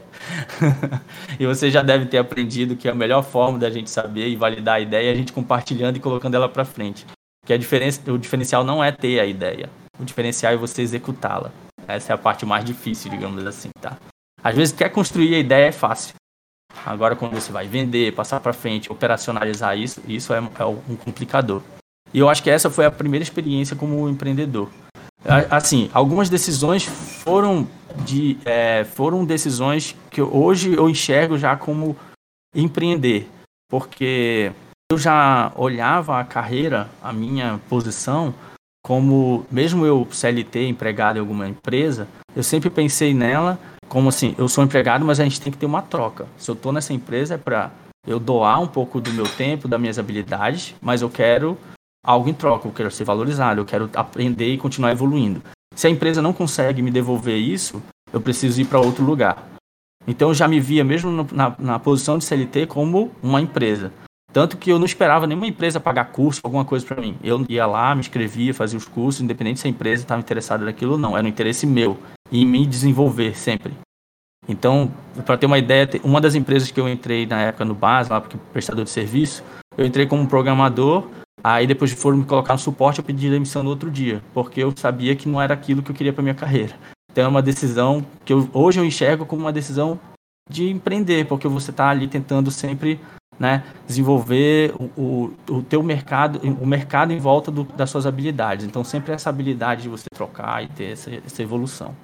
e 1.39 1.45
você 1.45 1.69
já 1.69 1.81
deve 1.81 2.05
ter 2.05 2.17
aprendido 2.17 2.75
que 2.75 2.87
a 2.87 2.95
melhor 2.95 3.23
forma 3.23 3.59
da 3.59 3.69
gente 3.69 3.89
saber 3.89 4.27
e 4.29 4.35
validar 4.35 4.75
a 4.75 4.79
ideia 4.79 5.09
é 5.09 5.11
a 5.11 5.15
gente 5.15 5.31
compartilhando 5.31 5.97
e 5.97 5.99
colocando 5.99 6.35
ela 6.35 6.49
para 6.49 6.65
frente. 6.65 7.05
Que 7.45 7.53
a 7.53 7.57
diferença, 7.57 8.11
o 8.11 8.17
diferencial 8.17 8.63
não 8.63 8.83
é 8.83 8.91
ter 8.91 9.19
a 9.19 9.25
ideia, 9.25 9.69
o 9.99 10.05
diferencial 10.05 10.53
é 10.53 10.57
você 10.57 10.81
executá-la. 10.81 11.51
Essa 11.87 12.13
é 12.13 12.15
a 12.15 12.17
parte 12.17 12.45
mais 12.45 12.63
difícil, 12.63 13.11
digamos 13.11 13.45
assim, 13.45 13.69
tá? 13.81 13.97
Às 14.41 14.55
vezes 14.55 14.73
quer 14.73 14.89
construir 14.89 15.35
a 15.35 15.39
ideia 15.39 15.67
é 15.67 15.71
fácil. 15.71 16.15
Agora 16.85 17.15
quando 17.15 17.33
você 17.33 17.51
vai 17.51 17.67
vender, 17.67 18.13
passar 18.13 18.39
para 18.39 18.53
frente, 18.53 18.91
operacionalizar 18.91 19.77
isso, 19.77 20.01
isso 20.07 20.33
é, 20.33 20.37
é 20.37 20.65
um 20.65 20.95
complicador. 20.95 21.61
E 22.13 22.19
eu 22.19 22.29
acho 22.29 22.43
que 22.43 22.49
essa 22.49 22.69
foi 22.69 22.85
a 22.85 22.91
primeira 22.91 23.23
experiência 23.23 23.75
como 23.75 24.07
empreendedor. 24.07 24.69
Assim, 25.49 25.89
algumas 25.93 26.29
decisões 26.29 26.83
foram 26.83 27.67
de 28.05 28.37
é, 28.45 28.83
foram 28.83 29.23
decisões 29.23 29.95
que 30.09 30.21
hoje 30.21 30.73
eu 30.73 30.89
enxergo 30.89 31.37
já 31.37 31.55
como 31.55 31.95
empreender, 32.53 33.29
porque 33.69 34.51
eu 34.91 34.97
já 34.97 35.51
olhava 35.55 36.19
a 36.19 36.23
carreira, 36.23 36.89
a 37.01 37.13
minha 37.13 37.59
posição 37.69 38.33
como 38.85 39.45
mesmo 39.49 39.85
eu 39.85 40.05
CLT 40.11 40.67
empregado 40.67 41.15
em 41.15 41.21
alguma 41.21 41.47
empresa, 41.47 42.05
eu 42.35 42.43
sempre 42.43 42.69
pensei 42.69 43.13
nela 43.13 43.57
como 43.87 44.09
assim, 44.09 44.35
eu 44.37 44.49
sou 44.49 44.63
empregado, 44.63 45.05
mas 45.05 45.19
a 45.19 45.23
gente 45.23 45.39
tem 45.39 45.51
que 45.51 45.57
ter 45.57 45.65
uma 45.65 45.81
troca. 45.81 46.25
Se 46.37 46.49
eu 46.49 46.53
estou 46.53 46.73
nessa 46.73 46.93
empresa 46.93 47.35
é 47.35 47.37
para 47.37 47.71
eu 48.05 48.19
doar 48.19 48.59
um 48.59 48.67
pouco 48.67 48.99
do 48.99 49.11
meu 49.13 49.25
tempo, 49.25 49.67
das 49.67 49.79
minhas 49.79 49.97
habilidades, 49.97 50.75
mas 50.81 51.01
eu 51.01 51.09
quero 51.09 51.57
algo 52.03 52.29
em 52.29 52.33
troca, 52.33 52.67
eu 52.67 52.71
quero 52.71 52.91
ser 52.91 53.05
valorizado, 53.05 53.61
eu 53.61 53.65
quero 53.65 53.89
aprender 53.95 54.53
e 54.53 54.57
continuar 54.57 54.91
evoluindo. 54.91 55.41
Se 55.75 55.87
a 55.87 55.89
empresa 55.89 56.21
não 56.21 56.33
consegue 56.33 56.81
me 56.81 56.91
devolver 56.91 57.37
isso, 57.37 57.81
eu 58.11 58.21
preciso 58.21 58.61
ir 58.61 58.65
para 58.65 58.79
outro 58.79 59.03
lugar. 59.03 59.47
Então 60.05 60.29
eu 60.29 60.33
já 60.33 60.47
me 60.47 60.59
via 60.59 60.83
mesmo 60.83 61.09
no, 61.09 61.27
na, 61.31 61.55
na, 61.57 61.79
posição 61.79 62.17
de 62.17 62.25
CLT 62.25 62.67
como 62.67 63.11
uma 63.23 63.41
empresa. 63.41 63.91
Tanto 64.31 64.57
que 64.57 64.71
eu 64.71 64.77
não 64.77 64.85
esperava 64.85 65.25
nenhuma 65.25 65.47
empresa 65.47 65.79
pagar 65.79 66.05
curso, 66.05 66.41
alguma 66.43 66.65
coisa 66.65 66.85
para 66.85 66.99
mim. 66.99 67.15
Eu 67.23 67.45
ia 67.47 67.65
lá, 67.65 67.95
me 67.95 68.01
inscrevia, 68.01 68.53
fazia 68.53 68.77
os 68.77 68.85
cursos, 68.85 69.21
independente 69.21 69.59
se 69.59 69.67
a 69.67 69.69
empresa 69.69 70.03
estava 70.03 70.19
interessada 70.19 70.65
naquilo 70.65 70.93
ou 70.93 70.97
não. 70.97 71.15
Era 71.15 71.25
um 71.25 71.29
interesse 71.29 71.65
meu 71.65 71.97
em 72.31 72.45
me 72.45 72.65
desenvolver 72.65 73.37
sempre. 73.37 73.73
Então, 74.47 74.91
para 75.25 75.37
ter 75.37 75.45
uma 75.45 75.57
ideia, 75.57 75.87
uma 76.03 76.19
das 76.19 76.35
empresas 76.35 76.69
que 76.69 76.79
eu 76.79 76.89
entrei 76.89 77.25
na 77.25 77.41
época 77.41 77.63
no 77.63 77.73
BAS, 77.73 78.09
lá 78.09 78.19
porque 78.19 78.37
prestador 78.51 78.83
de 78.83 78.89
serviço, 78.89 79.43
eu 79.77 79.85
entrei 79.85 80.05
como 80.05 80.27
programador 80.27 81.07
Aí 81.41 81.65
depois 81.65 81.91
foram 81.91 82.17
me 82.17 82.25
colocar 82.25 82.53
no 82.53 82.59
suporte, 82.59 82.99
eu 82.99 83.05
pedi 83.05 83.29
demissão 83.29 83.63
no 83.63 83.69
outro 83.69 83.89
dia, 83.89 84.21
porque 84.33 84.61
eu 84.61 84.73
sabia 84.75 85.15
que 85.15 85.27
não 85.27 85.41
era 85.41 85.53
aquilo 85.53 85.81
que 85.81 85.91
eu 85.91 85.95
queria 85.95 86.13
para 86.13 86.21
minha 86.21 86.35
carreira. 86.35 86.75
Então 87.11 87.25
é 87.25 87.27
uma 87.27 87.41
decisão 87.41 88.05
que 88.25 88.33
eu, 88.33 88.49
hoje 88.53 88.79
eu 88.79 88.85
enxergo 88.85 89.25
como 89.25 89.43
uma 89.43 89.53
decisão 89.53 89.99
de 90.49 90.69
empreender, 90.69 91.25
porque 91.25 91.47
você 91.47 91.71
está 91.71 91.89
ali 91.89 92.07
tentando 92.07 92.51
sempre 92.51 92.99
né, 93.39 93.63
desenvolver 93.87 94.73
o, 94.79 94.83
o, 95.01 95.33
o 95.49 95.61
teu 95.63 95.81
mercado, 95.81 96.39
o 96.61 96.65
mercado 96.65 97.11
em 97.11 97.19
volta 97.19 97.51
do, 97.51 97.63
das 97.63 97.89
suas 97.89 98.05
habilidades. 98.05 98.65
Então 98.65 98.83
sempre 98.83 99.13
essa 99.13 99.29
habilidade 99.29 99.83
de 99.83 99.89
você 99.89 100.05
trocar 100.13 100.63
e 100.63 100.67
ter 100.67 100.91
essa, 100.91 101.11
essa 101.13 101.41
evolução. 101.41 101.95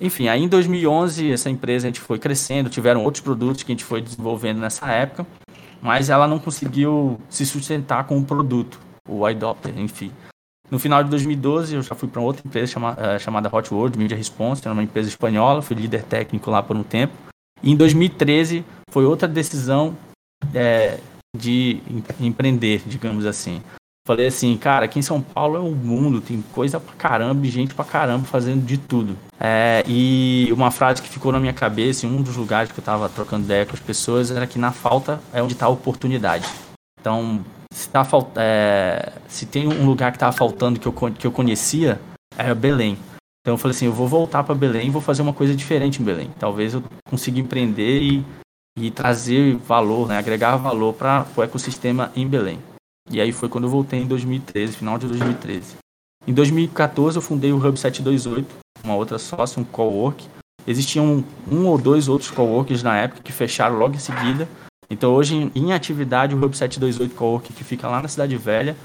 Enfim, 0.00 0.28
aí 0.28 0.42
em 0.42 0.48
2011 0.48 1.32
essa 1.32 1.50
empresa 1.50 1.86
a 1.86 1.90
gente 1.90 2.00
foi 2.00 2.18
crescendo, 2.18 2.70
tiveram 2.70 3.02
outros 3.02 3.22
produtos 3.22 3.62
que 3.62 3.72
a 3.72 3.74
gente 3.74 3.84
foi 3.84 4.00
desenvolvendo 4.00 4.60
nessa 4.60 4.90
época 4.90 5.26
mas 5.80 6.10
ela 6.10 6.26
não 6.26 6.38
conseguiu 6.38 7.20
se 7.28 7.46
sustentar 7.46 8.04
com 8.04 8.18
o 8.18 8.24
produto, 8.24 8.80
o 9.08 9.28
iDopter, 9.28 9.78
enfim. 9.78 10.12
No 10.70 10.78
final 10.78 11.02
de 11.02 11.10
2012, 11.10 11.76
eu 11.76 11.82
já 11.82 11.94
fui 11.94 12.08
para 12.08 12.20
outra 12.20 12.46
empresa 12.46 12.72
chama, 12.72 12.92
uh, 12.92 13.18
chamada 13.18 13.48
Hot 13.50 13.72
World 13.72 13.98
Media 13.98 14.16
Response, 14.16 14.62
era 14.64 14.72
uma 14.72 14.82
empresa 14.82 15.08
espanhola, 15.08 15.62
fui 15.62 15.76
líder 15.76 16.02
técnico 16.02 16.50
lá 16.50 16.62
por 16.62 16.76
um 16.76 16.82
tempo. 16.82 17.14
E 17.62 17.70
em 17.70 17.76
2013 17.76 18.64
foi 18.90 19.04
outra 19.04 19.26
decisão 19.26 19.96
é, 20.54 20.98
de 21.36 21.80
empreender, 22.20 22.82
digamos 22.86 23.24
assim. 23.24 23.62
Falei 24.08 24.28
assim, 24.28 24.56
cara, 24.56 24.86
aqui 24.86 24.98
em 24.98 25.02
São 25.02 25.20
Paulo 25.20 25.56
é 25.56 25.60
o 25.60 25.70
mundo, 25.70 26.22
tem 26.22 26.42
coisa 26.54 26.80
pra 26.80 26.94
caramba 26.94 27.44
gente 27.44 27.74
pra 27.74 27.84
caramba 27.84 28.24
fazendo 28.24 28.64
de 28.64 28.78
tudo. 28.78 29.14
É, 29.38 29.84
e 29.86 30.48
uma 30.50 30.70
frase 30.70 31.02
que 31.02 31.10
ficou 31.10 31.30
na 31.30 31.38
minha 31.38 31.52
cabeça 31.52 32.06
em 32.06 32.08
um 32.08 32.22
dos 32.22 32.34
lugares 32.34 32.72
que 32.72 32.80
eu 32.80 32.84
tava 32.84 33.06
trocando 33.10 33.44
ideia 33.44 33.66
com 33.66 33.74
as 33.74 33.80
pessoas 33.80 34.30
era 34.30 34.46
que 34.46 34.58
na 34.58 34.72
falta 34.72 35.20
é 35.30 35.42
onde 35.42 35.54
tá 35.54 35.66
a 35.66 35.68
oportunidade. 35.68 36.48
Então, 36.98 37.44
se, 37.70 37.86
tá, 37.90 38.00
é, 38.36 39.12
se 39.28 39.44
tem 39.44 39.68
um 39.68 39.84
lugar 39.84 40.10
que 40.10 40.18
tava 40.18 40.32
faltando 40.32 40.80
que 40.80 40.88
eu, 40.88 40.92
que 40.92 41.26
eu 41.26 41.30
conhecia, 41.30 42.00
era 42.34 42.54
Belém. 42.54 42.96
Então 43.42 43.52
eu 43.52 43.58
falei 43.58 43.76
assim, 43.76 43.84
eu 43.84 43.92
vou 43.92 44.08
voltar 44.08 44.42
para 44.42 44.54
Belém 44.54 44.86
e 44.86 44.90
vou 44.90 45.02
fazer 45.02 45.20
uma 45.20 45.34
coisa 45.34 45.54
diferente 45.54 46.00
em 46.00 46.04
Belém. 46.06 46.30
Talvez 46.38 46.72
eu 46.72 46.82
consiga 47.10 47.38
empreender 47.38 48.00
e, 48.00 48.24
e 48.78 48.90
trazer 48.90 49.56
valor, 49.56 50.08
né, 50.08 50.16
agregar 50.16 50.56
valor 50.56 50.94
para 50.94 51.26
o 51.36 51.42
ecossistema 51.42 52.10
em 52.16 52.26
Belém. 52.26 52.58
E 53.10 53.20
aí 53.20 53.32
foi 53.32 53.48
quando 53.48 53.64
eu 53.64 53.70
voltei 53.70 54.00
em 54.00 54.06
2013, 54.06 54.76
final 54.76 54.98
de 54.98 55.06
2013. 55.06 55.76
Em 56.26 56.32
2014 56.32 57.16
eu 57.16 57.22
fundei 57.22 57.52
o 57.52 57.56
Hub 57.56 57.78
728, 57.78 58.46
uma 58.84 58.94
outra 58.94 59.18
sócia, 59.18 59.60
um 59.60 59.64
cowork. 59.64 60.26
Existiam 60.66 61.24
um, 61.50 61.66
ou 61.66 61.78
dois 61.78 62.08
outros 62.08 62.30
coworkers 62.30 62.82
na 62.82 62.96
época 62.96 63.22
que 63.22 63.32
fecharam 63.32 63.78
logo 63.78 63.94
em 63.94 63.98
seguida. 63.98 64.48
Então 64.90 65.14
hoje 65.14 65.50
em 65.54 65.72
atividade 65.72 66.34
o 66.34 66.44
Hub 66.44 66.56
728 66.56 67.14
Cowork 67.14 67.52
que 67.52 67.64
fica 67.64 67.88
lá 67.88 68.02
na 68.02 68.08
Cidade 68.08 68.36
Velha 68.36 68.76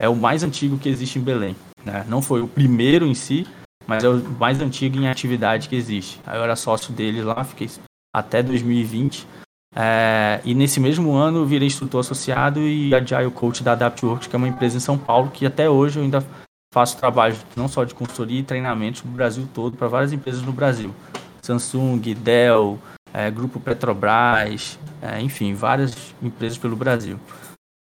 é 0.00 0.08
o 0.08 0.16
mais 0.16 0.42
antigo 0.42 0.78
que 0.78 0.88
existe 0.88 1.18
em 1.18 1.22
Belém. 1.22 1.56
Né? 1.84 2.04
Não 2.08 2.20
foi 2.22 2.42
o 2.42 2.48
primeiro 2.48 3.06
em 3.06 3.14
si, 3.14 3.46
mas 3.86 4.02
é 4.04 4.08
o 4.08 4.20
mais 4.38 4.60
antigo 4.60 4.98
em 4.98 5.08
atividade 5.08 5.68
que 5.68 5.76
existe. 5.76 6.20
Aí 6.26 6.38
eu 6.38 6.44
era 6.44 6.56
sócio 6.56 6.92
dele 6.92 7.22
lá, 7.22 7.42
fiquei 7.44 7.70
até 8.14 8.42
2020 8.42 9.26
É, 9.74 10.40
e 10.44 10.54
nesse 10.54 10.78
mesmo 10.78 11.14
ano 11.14 11.38
eu 11.38 11.46
virei 11.46 11.66
instrutor 11.66 12.00
associado 12.00 12.60
e 12.60 12.94
Agile 12.94 13.30
Coach 13.30 13.62
da 13.62 13.72
AdaptWorks, 13.72 14.28
que 14.28 14.36
é 14.36 14.38
uma 14.38 14.48
empresa 14.48 14.76
em 14.76 14.80
São 14.80 14.98
Paulo, 14.98 15.30
que 15.30 15.46
até 15.46 15.68
hoje 15.68 15.98
eu 15.98 16.02
ainda 16.02 16.24
faço 16.72 16.96
trabalho 16.98 17.36
não 17.56 17.68
só 17.68 17.84
de 17.84 17.94
consultoria 17.94 18.40
e 18.40 18.42
treinamentos 18.42 19.02
no 19.02 19.10
Brasil 19.10 19.48
todo, 19.52 19.76
para 19.76 19.88
várias 19.88 20.12
empresas 20.12 20.42
no 20.42 20.52
Brasil. 20.52 20.94
Samsung, 21.42 22.00
Dell, 22.14 22.78
é, 23.12 23.30
Grupo 23.30 23.58
Petrobras, 23.58 24.78
é, 25.00 25.20
enfim, 25.20 25.54
várias 25.54 26.14
empresas 26.22 26.58
pelo 26.58 26.76
Brasil. 26.76 27.18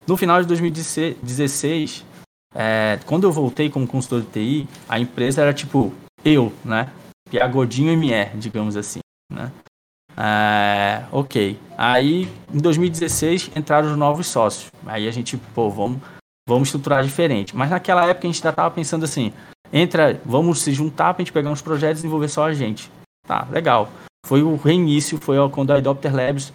No 0.07 0.17
final 0.17 0.41
de 0.41 0.49
2016, 0.49 2.05
é, 2.55 2.99
quando 3.07 3.25
eu 3.25 3.33
voltei 3.33 3.69
como 3.69 3.87
consultor 3.87 4.23
de 4.23 4.29
TI, 4.29 4.69
a 4.89 4.99
empresa 4.99 5.43
era 5.43 5.53
tipo 5.53 5.93
eu, 6.25 6.53
né? 6.65 6.91
Piagodinho 7.31 7.93
MR, 7.93 8.37
digamos 8.37 8.77
assim, 8.77 9.01
né? 9.33 9.53
É, 10.19 11.05
ok. 11.13 11.57
Aí, 11.77 12.29
em 12.53 12.59
2016, 12.59 13.53
entraram 13.55 13.93
os 13.93 13.97
novos 13.97 14.27
sócios. 14.27 14.73
Aí 14.85 15.07
a 15.07 15.13
gente, 15.13 15.37
pô, 15.55 15.71
vamos, 15.71 16.01
vamos 16.49 16.69
estruturar 16.69 17.05
diferente. 17.05 17.57
Mas 17.57 17.71
naquela 17.71 18.05
época 18.05 18.27
a 18.27 18.31
gente 18.31 18.43
já 18.43 18.51
estava 18.51 18.71
pensando 18.75 19.05
assim, 19.05 19.33
entra, 19.73 20.21
vamos 20.25 20.61
se 20.61 20.73
juntar 20.73 21.15
para 21.15 21.23
a 21.23 21.25
gente 21.25 21.33
pegar 21.33 21.51
uns 21.51 21.63
projetos 21.63 22.01
e 22.01 22.03
desenvolver 22.03 22.29
só 22.29 22.47
a 22.47 22.53
gente. 22.53 22.91
Tá, 23.27 23.47
legal. 23.51 23.91
Foi 24.27 24.43
o 24.43 24.57
reinício, 24.57 25.19
foi 25.19 25.37
quando 25.51 25.71
a 25.71 25.77
Adopter 25.77 26.15
Labs 26.15 26.53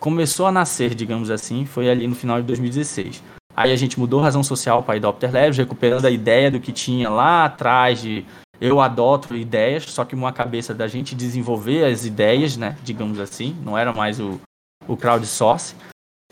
começou 0.00 0.46
a 0.46 0.52
nascer, 0.52 0.94
digamos 0.94 1.30
assim, 1.30 1.64
foi 1.64 1.88
ali 1.88 2.06
no 2.08 2.16
final 2.16 2.40
de 2.40 2.46
2016. 2.48 3.22
Aí 3.56 3.70
a 3.70 3.76
gente 3.76 4.00
mudou 4.00 4.20
a 4.20 4.24
razão 4.24 4.42
social 4.42 4.82
para 4.82 4.94
a 4.94 4.96
Adopter 4.96 5.32
Labs, 5.32 5.56
recuperando 5.56 6.04
a 6.04 6.10
ideia 6.10 6.50
do 6.50 6.58
que 6.58 6.72
tinha 6.72 7.08
lá 7.08 7.44
atrás 7.44 8.02
de 8.02 8.26
eu 8.60 8.80
adoto 8.80 9.36
ideias, 9.36 9.84
só 9.84 10.04
que 10.04 10.14
uma 10.14 10.32
cabeça 10.32 10.74
da 10.74 10.86
gente 10.86 11.14
desenvolver 11.14 11.84
as 11.84 12.04
ideias, 12.04 12.56
né, 12.56 12.76
digamos 12.82 13.18
assim, 13.18 13.56
não 13.62 13.76
era 13.76 13.92
mais 13.92 14.20
o, 14.20 14.40
o 14.86 14.96
crowdsource. 14.96 15.74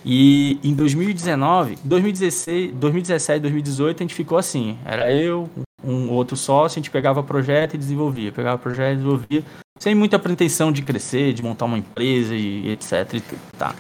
E 0.05 0.59
em 0.65 0.75
2019, 0.75 1.79
2016, 1.85 2.73
2017, 2.75 3.41
2018 3.41 3.97
a 3.97 4.03
gente 4.03 4.15
ficou 4.15 4.37
assim, 4.37 4.77
era 4.85 5.13
eu, 5.13 5.49
um 5.85 6.11
outro 6.11 6.37
sócio, 6.37 6.79
a 6.79 6.81
gente 6.83 6.91
pegava 6.91 7.23
projeto 7.23 7.75
e 7.75 7.79
desenvolvia, 7.79 8.33
pegava 8.33 8.59
projeto 8.59 8.95
e 8.95 8.97
desenvolvia, 8.97 9.45
sem 9.79 9.95
muita 9.95 10.19
pretensão 10.19 10.73
de 10.73 10.83
crescer, 10.83 11.33
de 11.33 11.43
montar 11.43 11.67
uma 11.67 11.79
empresa 11.79 12.35
e 12.35 12.71
etc 12.71 13.15
e 13.15 13.21
tudo, 13.21 13.41
tá. 13.57 13.75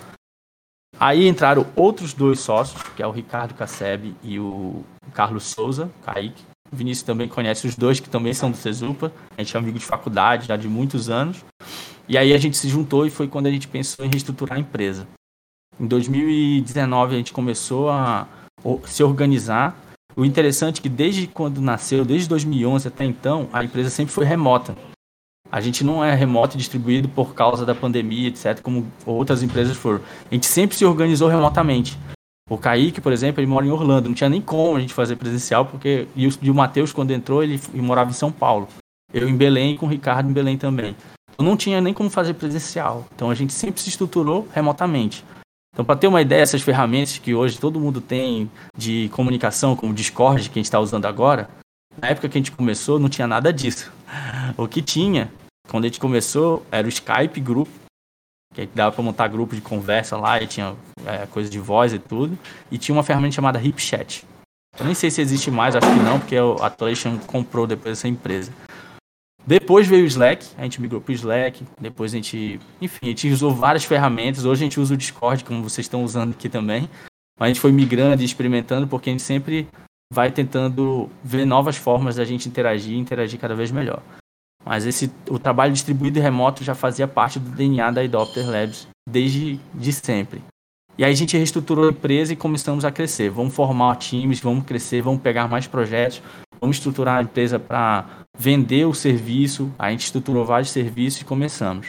Aí 0.99 1.26
entraram 1.26 1.66
outros 1.75 2.14
dois 2.14 2.38
sócios, 2.38 2.80
que 2.94 3.02
é 3.02 3.06
o 3.06 3.11
Ricardo 3.11 3.54
Casseb 3.54 4.14
e 4.22 4.38
o 4.38 4.84
Carlos 5.12 5.44
Souza, 5.44 5.90
Kaique. 6.04 6.44
O 6.73 6.76
Vinícius 6.76 7.05
também 7.05 7.29
conhece 7.29 7.67
os 7.67 7.76
dois, 7.76 8.00
que 8.00 8.09
também 8.09 8.33
são 8.33 8.50
do 8.50 8.57
Cesupa. 8.57 9.12
A 9.37 9.43
gente 9.43 9.55
é 9.55 9.61
amigo 9.61 9.79
de 9.79 9.85
faculdade 9.85 10.49
já 10.49 10.57
de 10.57 10.67
muitos 10.69 11.11
anos. 11.11 11.45
E 12.09 12.17
aí 12.17 12.33
a 12.33 12.38
gente 12.38 12.57
se 12.57 12.69
juntou 12.69 13.07
e 13.07 13.11
foi 13.11 13.29
quando 13.29 13.47
a 13.47 13.50
gente 13.50 13.69
pensou 13.69 14.05
em 14.05 14.09
reestruturar 14.09 14.57
a 14.57 14.61
empresa. 14.61 15.07
Em 15.79 15.87
2019 15.87 17.14
a 17.14 17.19
gente 17.19 17.33
começou 17.33 17.91
a 17.91 18.26
se 18.87 19.02
organizar. 19.02 19.76
O 20.17 20.25
interessante 20.25 20.79
é 20.79 20.83
que 20.83 20.88
desde 20.88 21.26
quando 21.26 21.61
nasceu, 21.61 22.05
desde 22.05 22.29
2011 22.29 22.88
até 22.88 23.05
então, 23.05 23.49
a 23.52 23.62
empresa 23.62 23.91
sempre 23.91 24.12
foi 24.12 24.25
remota. 24.25 24.76
A 25.50 25.61
gente 25.61 25.85
não 25.85 26.02
é 26.02 26.14
remoto 26.14 26.57
e 26.57 26.59
distribuído 26.59 27.09
por 27.11 27.35
causa 27.35 27.67
da 27.67 27.75
pandemia, 27.75 28.29
etc., 28.29 28.62
como 28.62 28.91
outras 29.05 29.43
empresas 29.43 29.76
foram. 29.76 30.00
A 30.31 30.35
gente 30.35 30.47
sempre 30.47 30.75
se 30.75 30.85
organizou 30.85 31.29
remotamente. 31.29 31.99
O 32.50 32.58
Kaique, 32.58 33.00
por 33.00 33.12
exemplo, 33.12 33.40
ele 33.40 33.50
mora 33.50 33.66
em 33.66 33.70
Orlando. 33.70 34.08
Não 34.08 34.14
tinha 34.14 34.28
nem 34.28 34.40
como 34.40 34.76
a 34.76 34.80
gente 34.80 34.94
fazer 34.94 35.16
presencial, 35.16 35.66
porque. 35.66 36.06
E 36.14 36.26
o, 36.26 36.30
e 36.42 36.50
o 36.50 36.54
Matheus, 36.54 36.92
quando 36.92 37.12
entrou, 37.12 37.42
ele, 37.42 37.61
ele 37.72 37.82
morava 37.82 38.11
em 38.11 38.14
São 38.14 38.32
Paulo. 38.32 38.68
Eu 39.12 39.28
em 39.28 39.37
Belém, 39.37 39.76
com 39.76 39.87
o 39.87 39.88
Ricardo 39.88 40.28
em 40.28 40.32
Belém 40.32 40.56
também. 40.56 40.96
Então 41.32 41.46
não 41.46 41.56
tinha 41.56 41.80
nem 41.80 41.94
como 41.94 42.11
fazer 42.11 42.34
presencial. 42.34 43.06
Então 43.14 43.30
a 43.30 43.34
gente 43.34 43.52
sempre 43.52 43.80
se 43.80 43.88
estruturou 43.88 44.49
remotamente. 44.52 45.25
Então, 45.75 45.84
para 45.84 45.96
ter 45.96 46.06
uma 46.06 46.20
ideia, 46.20 46.42
essas 46.42 46.61
ferramentas 46.61 47.16
que 47.16 47.34
hoje 47.34 47.58
todo 47.58 47.80
mundo 47.80 48.00
tem 48.00 48.50
de 48.76 49.08
comunicação, 49.11 49.75
como 49.75 49.92
o 49.92 49.94
Discord, 49.94 50.50
que 50.50 50.58
a 50.58 50.61
gente 50.61 50.66
está 50.66 50.78
usando 50.78 51.06
agora, 51.06 51.49
na 51.99 52.08
época 52.08 52.28
que 52.28 52.37
a 52.37 52.40
gente 52.40 52.52
começou, 52.52 52.99
não 52.99 53.08
tinha 53.08 53.26
nada 53.26 53.52
disso. 53.52 53.90
O 54.58 54.68
que 54.68 54.82
tinha, 54.82 55.32
quando 55.70 55.84
a 55.84 55.87
gente 55.87 55.99
começou, 55.99 56.64
era 56.70 56.87
o 56.87 56.90
Skype 56.90 57.40
Group, 57.40 57.68
que 58.52 58.66
dava 58.75 58.94
para 58.94 59.02
montar 59.02 59.28
grupo 59.28 59.54
de 59.54 59.61
conversa 59.61 60.16
lá 60.16 60.40
e 60.40 60.47
tinha 60.47 60.75
é, 61.06 61.26
coisa 61.26 61.49
de 61.49 61.59
voz 61.59 61.92
e 61.92 61.99
tudo. 61.99 62.38
E 62.71 62.78
tinha 62.78 62.94
uma 62.94 63.02
ferramenta 63.02 63.35
chamada 63.35 63.59
HipChat. 63.59 64.25
Eu 64.78 64.87
nem 64.87 64.94
sei 64.94 65.11
se 65.11 65.21
existe 65.21 65.50
mais, 65.50 65.76
acho 65.76 65.87
que 65.87 66.00
não, 66.00 66.18
porque 66.18 66.37
a 66.37 66.66
Atlassian 66.66 67.18
comprou 67.18 67.66
depois 67.66 67.99
essa 67.99 68.09
empresa. 68.09 68.52
Depois 69.47 69.87
veio 69.87 70.04
o 70.04 70.06
Slack, 70.06 70.47
a 70.56 70.62
gente 70.62 70.80
migrou 70.80 71.00
para 71.00 71.11
o 71.11 71.14
Slack, 71.14 71.64
depois 71.80 72.12
a 72.12 72.16
gente, 72.16 72.61
enfim, 72.80 73.00
a 73.02 73.06
gente 73.06 73.28
usou 73.30 73.52
várias 73.52 73.85
ferramentas. 73.85 74.44
Hoje 74.44 74.62
a 74.62 74.66
gente 74.66 74.78
usa 74.78 74.94
o 74.94 74.97
Discord, 74.97 75.44
como 75.44 75.62
vocês 75.62 75.85
estão 75.85 76.04
usando 76.04 76.30
aqui 76.30 76.49
também. 76.49 76.88
Mas 77.38 77.47
a 77.47 77.49
gente 77.49 77.61
foi 77.61 77.73
migrando 77.73 78.23
e 78.23 78.25
experimentando, 78.25 78.87
porque 78.87 79.11
a 79.11 79.12
gente 79.12 79.23
sempre 79.23 79.66
vai 80.12 80.30
tentando 80.30 81.11
ver 81.25 81.44
novas 81.44 81.76
formas 81.76 82.16
da 82.16 82.25
gente 82.25 82.49
interagir 82.49 82.92
e 82.92 82.99
interagir 82.99 83.40
cada 83.40 83.54
vez 83.54 83.71
melhor. 83.73 84.02
Mas 84.64 84.87
esse, 84.87 85.11
o 85.28 85.38
trabalho 85.38 85.73
distribuído 85.73 86.19
e 86.19 86.23
remoto 86.23 86.62
já 86.62 86.75
fazia 86.75 87.09
parte 87.09 87.38
do 87.38 87.50
DNA 87.50 87.90
da 87.90 88.00
Adopter 88.00 88.49
Labs 88.49 88.87
desde 89.09 89.59
de 89.75 89.92
sempre. 89.92 90.42
E 90.97 91.04
aí 91.04 91.12
a 91.12 91.16
gente 91.16 91.37
reestruturou 91.37 91.87
a 91.87 91.90
empresa 91.90 92.33
e 92.33 92.37
começamos 92.37 92.85
a 92.85 92.92
crescer. 92.92 93.31
Vamos 93.31 93.54
formar 93.54 93.97
times, 93.97 94.40
vamos 94.40 94.64
crescer, 94.64 95.00
vamos 95.00 95.23
pegar 95.23 95.49
mais 95.49 95.66
projetos, 95.66 96.23
vamos 96.61 96.76
estruturar 96.76 97.19
a 97.19 97.23
empresa 97.23 97.59
para 97.59 98.04
vender 98.38 98.85
o 98.85 98.95
serviço. 98.95 99.73
A 99.78 99.90
gente 99.90 100.04
estruturou 100.04 100.45
vários 100.45 100.71
serviços 100.71 101.23
e 101.23 101.25
começamos. 101.25 101.88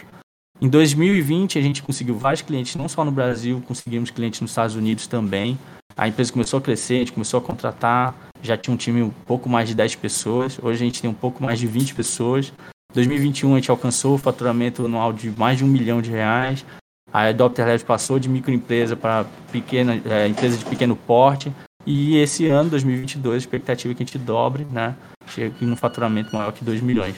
Em 0.62 0.70
2020 0.70 1.60
a 1.60 1.62
gente 1.62 1.84
conseguiu 1.84 2.18
vários 2.18 2.42
clientes, 2.42 2.76
não 2.76 2.88
só 2.88 3.04
no 3.04 3.12
Brasil, 3.12 3.62
conseguimos 3.68 4.10
clientes 4.10 4.40
nos 4.40 4.52
Estados 4.52 4.76
Unidos 4.76 5.08
também. 5.08 5.60
A 5.96 6.08
empresa 6.08 6.32
começou 6.32 6.58
a 6.58 6.62
crescer, 6.62 6.96
a 6.96 7.00
gente 7.00 7.12
começou 7.12 7.40
a 7.40 7.44
contratar, 7.44 8.16
já 8.44 8.58
tinha 8.58 8.74
um 8.74 8.78
time 8.78 9.02
um 9.02 9.10
pouco 9.10 9.50
mais 9.50 9.70
de 9.70 9.76
10 9.76 9.96
pessoas, 9.96 10.60
hoje 10.62 10.84
a 10.84 10.86
gente 10.86 11.02
tem 11.02 11.10
um 11.10 11.14
pouco 11.14 11.42
mais 11.42 11.58
de 11.58 11.66
20 11.66 11.96
pessoas. 11.96 12.54
Em 12.92 12.96
2021 12.96 13.54
a 13.54 13.56
gente 13.56 13.72
alcançou 13.72 14.16
o 14.16 14.18
faturamento 14.18 14.86
anual 14.86 15.14
de 15.14 15.32
mais 15.32 15.58
de 15.58 15.64
um 15.64 15.68
milhão 15.68 16.02
de 16.02 16.12
reais. 16.12 16.66
A 17.12 17.28
Adopter 17.28 17.84
passou 17.86 18.20
de 18.20 18.28
microempresa 18.28 18.96
para 18.96 19.26
pequena 19.52 20.02
é, 20.06 20.28
empresa 20.28 20.58
de 20.58 20.66
pequeno 20.66 20.96
porte. 20.96 21.52
E 21.86 22.18
esse 22.18 22.48
ano, 22.48 22.70
2022, 22.70 23.36
a 23.36 23.38
expectativa 23.38 23.92
é 23.92 23.96
que 23.96 24.04
a 24.04 24.06
gente 24.06 24.18
dobre, 24.18 24.66
né? 24.66 24.96
Chegue 25.28 25.66
num 25.66 25.76
faturamento 25.76 26.36
maior 26.36 26.52
que 26.52 26.64
2 26.64 26.82
milhões. 26.82 27.16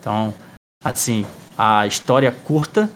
Então, 0.00 0.34
assim, 0.84 1.26
a 1.56 1.86
história 1.86 2.30
curta 2.30 2.90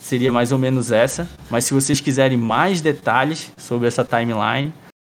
seria 0.00 0.32
mais 0.32 0.52
ou 0.52 0.58
menos 0.58 0.90
essa. 0.90 1.28
Mas 1.50 1.64
se 1.64 1.74
vocês 1.74 2.00
quiserem 2.00 2.38
mais 2.38 2.80
detalhes 2.80 3.52
sobre 3.56 3.88
essa 3.88 4.04
timeline, 4.04 4.72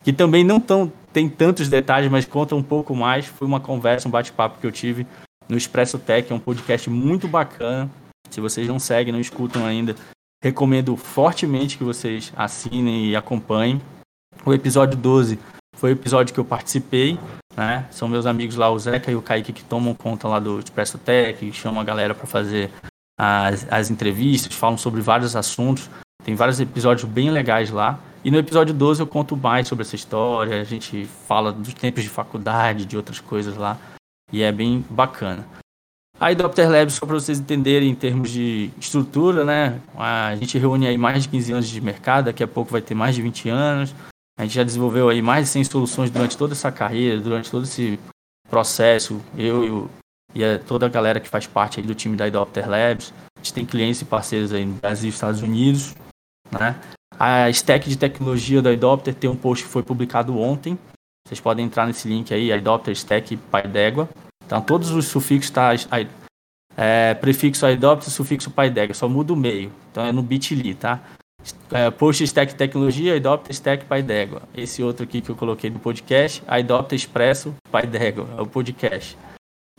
que 0.04 0.12
também 0.12 0.44
não 0.44 0.60
tão, 0.60 0.92
tem 1.12 1.30
tantos 1.30 1.70
detalhes, 1.70 2.10
mas 2.10 2.26
conta 2.26 2.56
um 2.56 2.64
pouco 2.64 2.96
mais, 2.96 3.26
foi 3.26 3.48
uma 3.48 3.60
conversa, 3.60 4.08
um 4.08 4.12
bate-papo 4.12 4.60
que 4.60 4.68
eu 4.68 4.72
tive 4.72 5.06
no 5.48 5.58
Expresso 5.58 6.00
Tech, 6.00 6.32
é 6.32 6.36
um 6.36 6.40
podcast 6.40 6.90
muito 6.90 7.28
bacana. 7.28 7.90
Se 8.30 8.40
vocês 8.40 8.68
não 8.68 8.80
seguem, 8.80 9.12
não 9.12 9.20
escutam 9.20 9.66
ainda, 9.66 9.96
recomendo 10.42 10.96
fortemente 10.96 11.78
que 11.78 11.84
vocês 11.84 12.32
assinem 12.36 13.08
e 13.08 13.16
acompanhem. 13.16 13.82
O 14.46 14.54
episódio 14.54 14.98
12 14.98 15.38
foi 15.76 15.92
o 15.92 15.94
episódio 15.94 16.34
que 16.34 16.40
eu 16.40 16.46
participei, 16.46 17.20
né? 17.56 17.86
São 17.92 18.08
meus 18.08 18.26
amigos 18.26 18.56
lá, 18.56 18.70
o 18.70 18.80
Zeca 18.80 19.12
e 19.12 19.16
o 19.16 19.22
Kaique, 19.22 19.52
que 19.52 19.64
tomam 19.64 19.94
conta 19.94 20.28
lá 20.28 20.40
do 20.40 20.60
Expresso 20.60 20.98
Tech, 20.98 21.52
chamam 21.52 21.82
a 21.82 21.84
galera 21.84 22.16
para 22.16 22.26
fazer 22.26 22.72
as, 23.20 23.68
as 23.70 23.92
entrevistas, 23.92 24.54
falam 24.54 24.78
sobre 24.78 25.02
vários 25.02 25.36
assuntos. 25.36 25.90
Tem 26.24 26.36
vários 26.36 26.60
episódios 26.60 27.10
bem 27.10 27.30
legais 27.30 27.70
lá. 27.70 28.00
E 28.24 28.30
no 28.30 28.38
episódio 28.38 28.74
12 28.74 29.02
eu 29.02 29.08
conto 29.08 29.36
mais 29.36 29.68
sobre 29.68 29.84
essa 29.84 29.96
história, 29.96 30.62
a 30.62 30.64
gente 30.64 31.06
fala 31.28 31.52
dos 31.52 31.74
tempos 31.74 32.04
de 32.04 32.10
faculdade, 32.10 32.86
de 32.86 32.96
outras 32.96 33.20
coisas 33.20 33.58
lá. 33.58 33.78
E 34.32 34.42
é 34.44 34.52
bem 34.52 34.86
bacana. 34.90 35.48
A 36.20 36.28
Adopter 36.28 36.70
Labs, 36.70 36.94
só 36.94 37.06
para 37.06 37.16
vocês 37.16 37.40
entenderem 37.40 37.90
em 37.90 37.96
termos 37.96 38.30
de 38.30 38.70
estrutura, 38.80 39.44
né? 39.44 39.82
A 39.98 40.36
gente 40.36 40.58
reúne 40.58 40.88
aí 40.88 40.98
mais 40.98 41.24
de 41.24 41.30
15 41.30 41.52
anos 41.52 41.68
de 41.68 41.82
mercado, 41.82 42.26
daqui 42.26 42.44
a 42.44 42.48
pouco 42.48 42.72
vai 42.72 42.82
ter 42.82 42.94
mais 42.94 43.16
de 43.16 43.24
20 43.24 43.50
anos. 43.50 43.96
A 44.38 44.44
gente 44.44 44.54
já 44.54 44.64
desenvolveu 44.64 45.10
aí 45.10 45.22
mais 45.22 45.46
de 45.46 45.52
100 45.52 45.64
soluções 45.64 46.12
durante 46.12 46.38
toda 46.38 46.54
essa 46.54 46.72
carreira, 46.72 47.20
durante 47.20 47.50
todo 47.50 47.64
esse 47.64 48.00
processo. 48.50 49.20
Eu 49.36 49.88
e 49.88 50.02
e 50.34 50.58
toda 50.60 50.86
a 50.86 50.90
galera 50.90 51.20
que 51.20 51.28
faz 51.28 51.46
parte 51.46 51.82
do 51.82 51.94
time 51.94 52.16
da 52.16 52.26
Adopter 52.26 52.70
Labs. 52.70 53.14
A 53.36 53.40
gente 53.40 53.54
tem 53.54 53.66
clientes 53.66 54.02
e 54.02 54.06
parceiros 54.06 54.54
aí 54.54 54.66
no 54.66 54.76
Brasil 54.76 55.10
e 55.10 55.14
Estados 55.14 55.42
Unidos. 55.42 55.94
Né? 56.60 56.76
A 57.20 57.50
stack 57.50 57.90
de 57.90 57.98
tecnologia 57.98 58.62
da 58.62 58.72
Adopter 58.72 59.14
tem 59.14 59.30
um 59.30 59.36
post 59.36 59.64
que 59.64 59.70
foi 59.70 59.84
publicado 59.84 60.38
ontem. 60.38 60.78
Vocês 61.28 61.40
podem 61.40 61.66
entrar 61.66 61.86
nesse 61.86 62.08
link 62.08 62.34
aí, 62.34 62.52
Adopter 62.52 62.94
Stack 62.94 63.38
Pai 63.38 63.68
d'Égua. 63.68 64.10
Então 64.46 64.62
todos 64.62 64.92
os 64.92 65.06
sufixos 65.06 65.52
tá 65.52 65.72
é, 66.76 67.14
prefixo 67.14 67.66
Adopter, 67.66 68.10
sufixo 68.10 68.50
Pai 68.50 68.70
d'Égua, 68.70 68.94
só 68.94 69.08
muda 69.08 69.34
o 69.34 69.36
meio. 69.36 69.72
Então 69.92 70.06
é 70.06 70.12
no 70.12 70.22
bit.ly, 70.22 70.74
tá? 70.74 71.00
É, 71.72 71.90
post 71.90 72.24
Stack 72.24 72.56
Tecnologia, 72.56 73.16
Adopter 73.16 73.52
Stack 73.52 73.86
Pai 73.86 74.02
d'Égua. 74.02 74.44
Esse 74.56 74.84
outro 74.84 75.04
aqui 75.04 75.22
que 75.22 75.30
eu 75.30 75.36
coloquei 75.36 75.70
no 75.70 75.80
podcast, 75.80 76.44
Adopter 76.48 76.96
Expresso 76.96 77.54
Pai 77.72 77.86
d'Égua, 77.88 78.28
é 78.38 78.42
o 78.42 78.48
podcast. 78.48 79.18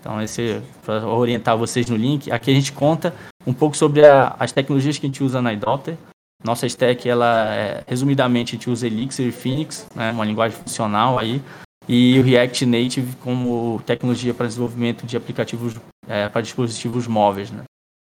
Então, 0.01 0.21
esse 0.21 0.61
para 0.85 1.07
orientar 1.07 1.57
vocês 1.57 1.89
no 1.89 1.97
link, 1.97 2.31
aqui 2.31 2.51
a 2.51 2.55
gente 2.55 2.73
conta 2.73 3.15
um 3.47 3.53
pouco 3.53 3.77
sobre 3.77 4.05
a, 4.05 4.35
as 4.39 4.51
tecnologias 4.51 4.99
que 4.99 5.07
a 5.07 5.09
gente 5.09 5.23
usa 5.23 5.41
na 5.41 5.51
Adopter. 5.51 5.97
Nossa 6.45 6.67
stack, 6.67 7.09
ela 7.09 7.55
é, 7.55 7.85
resumidamente, 7.87 8.55
a 8.55 8.59
gente 8.59 8.69
usa 8.69 8.87
Elixir 8.87 9.29
e 9.29 9.33
Phoenix, 9.33 9.87
né, 9.95 10.11
uma 10.11 10.25
linguagem 10.25 10.59
funcional 10.59 11.19
aí, 11.19 11.41
e 11.89 12.19
o 12.19 12.23
React 12.23 12.67
Native 12.67 13.17
como 13.17 13.81
tecnologia 13.87 14.35
para 14.35 14.47
desenvolvimento 14.47 15.07
de 15.07 15.17
aplicativos 15.17 15.77
é, 16.09 16.29
para 16.29 16.41
dispositivos 16.41 17.07
móveis. 17.07 17.51
Né. 17.51 17.63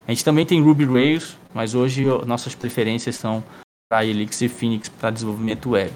A 0.06 0.12
gente 0.12 0.24
também 0.24 0.46
tem 0.46 0.62
Ruby 0.62 0.86
Rails, 0.86 1.38
mas 1.54 1.76
hoje 1.76 2.06
nossas 2.26 2.56
preferências 2.56 3.16
são 3.16 3.44
para 3.90 4.06
Elixir 4.06 4.50
e 4.50 4.54
Phoenix 4.54 4.90
para 4.90 5.10
desenvolvimento 5.10 5.70
web. 5.70 5.94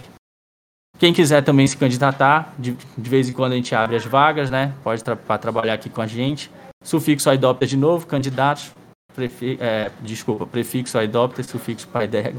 Quem 0.97 1.13
quiser 1.13 1.41
também 1.43 1.65
se 1.65 1.75
candidatar, 1.75 2.53
de, 2.59 2.77
de 2.97 3.09
vez 3.09 3.27
em 3.27 3.33
quando 3.33 3.53
a 3.53 3.55
gente 3.55 3.73
abre 3.73 3.95
as 3.95 4.05
vagas, 4.05 4.51
né? 4.51 4.73
Pode 4.83 5.03
tra 5.03 5.15
trabalhar 5.15 5.73
aqui 5.73 5.89
com 5.89 6.01
a 6.01 6.07
gente. 6.07 6.51
Sufixo 6.83 7.29
adopter 7.29 7.67
de 7.67 7.77
novo, 7.77 8.05
candidatos, 8.05 8.71
prefi 9.15 9.57
é, 9.59 9.91
desculpa, 10.01 10.45
prefixo 10.45 10.97
adopter, 10.97 11.45
sufixo 11.45 11.87
PyDeg. 11.87 12.37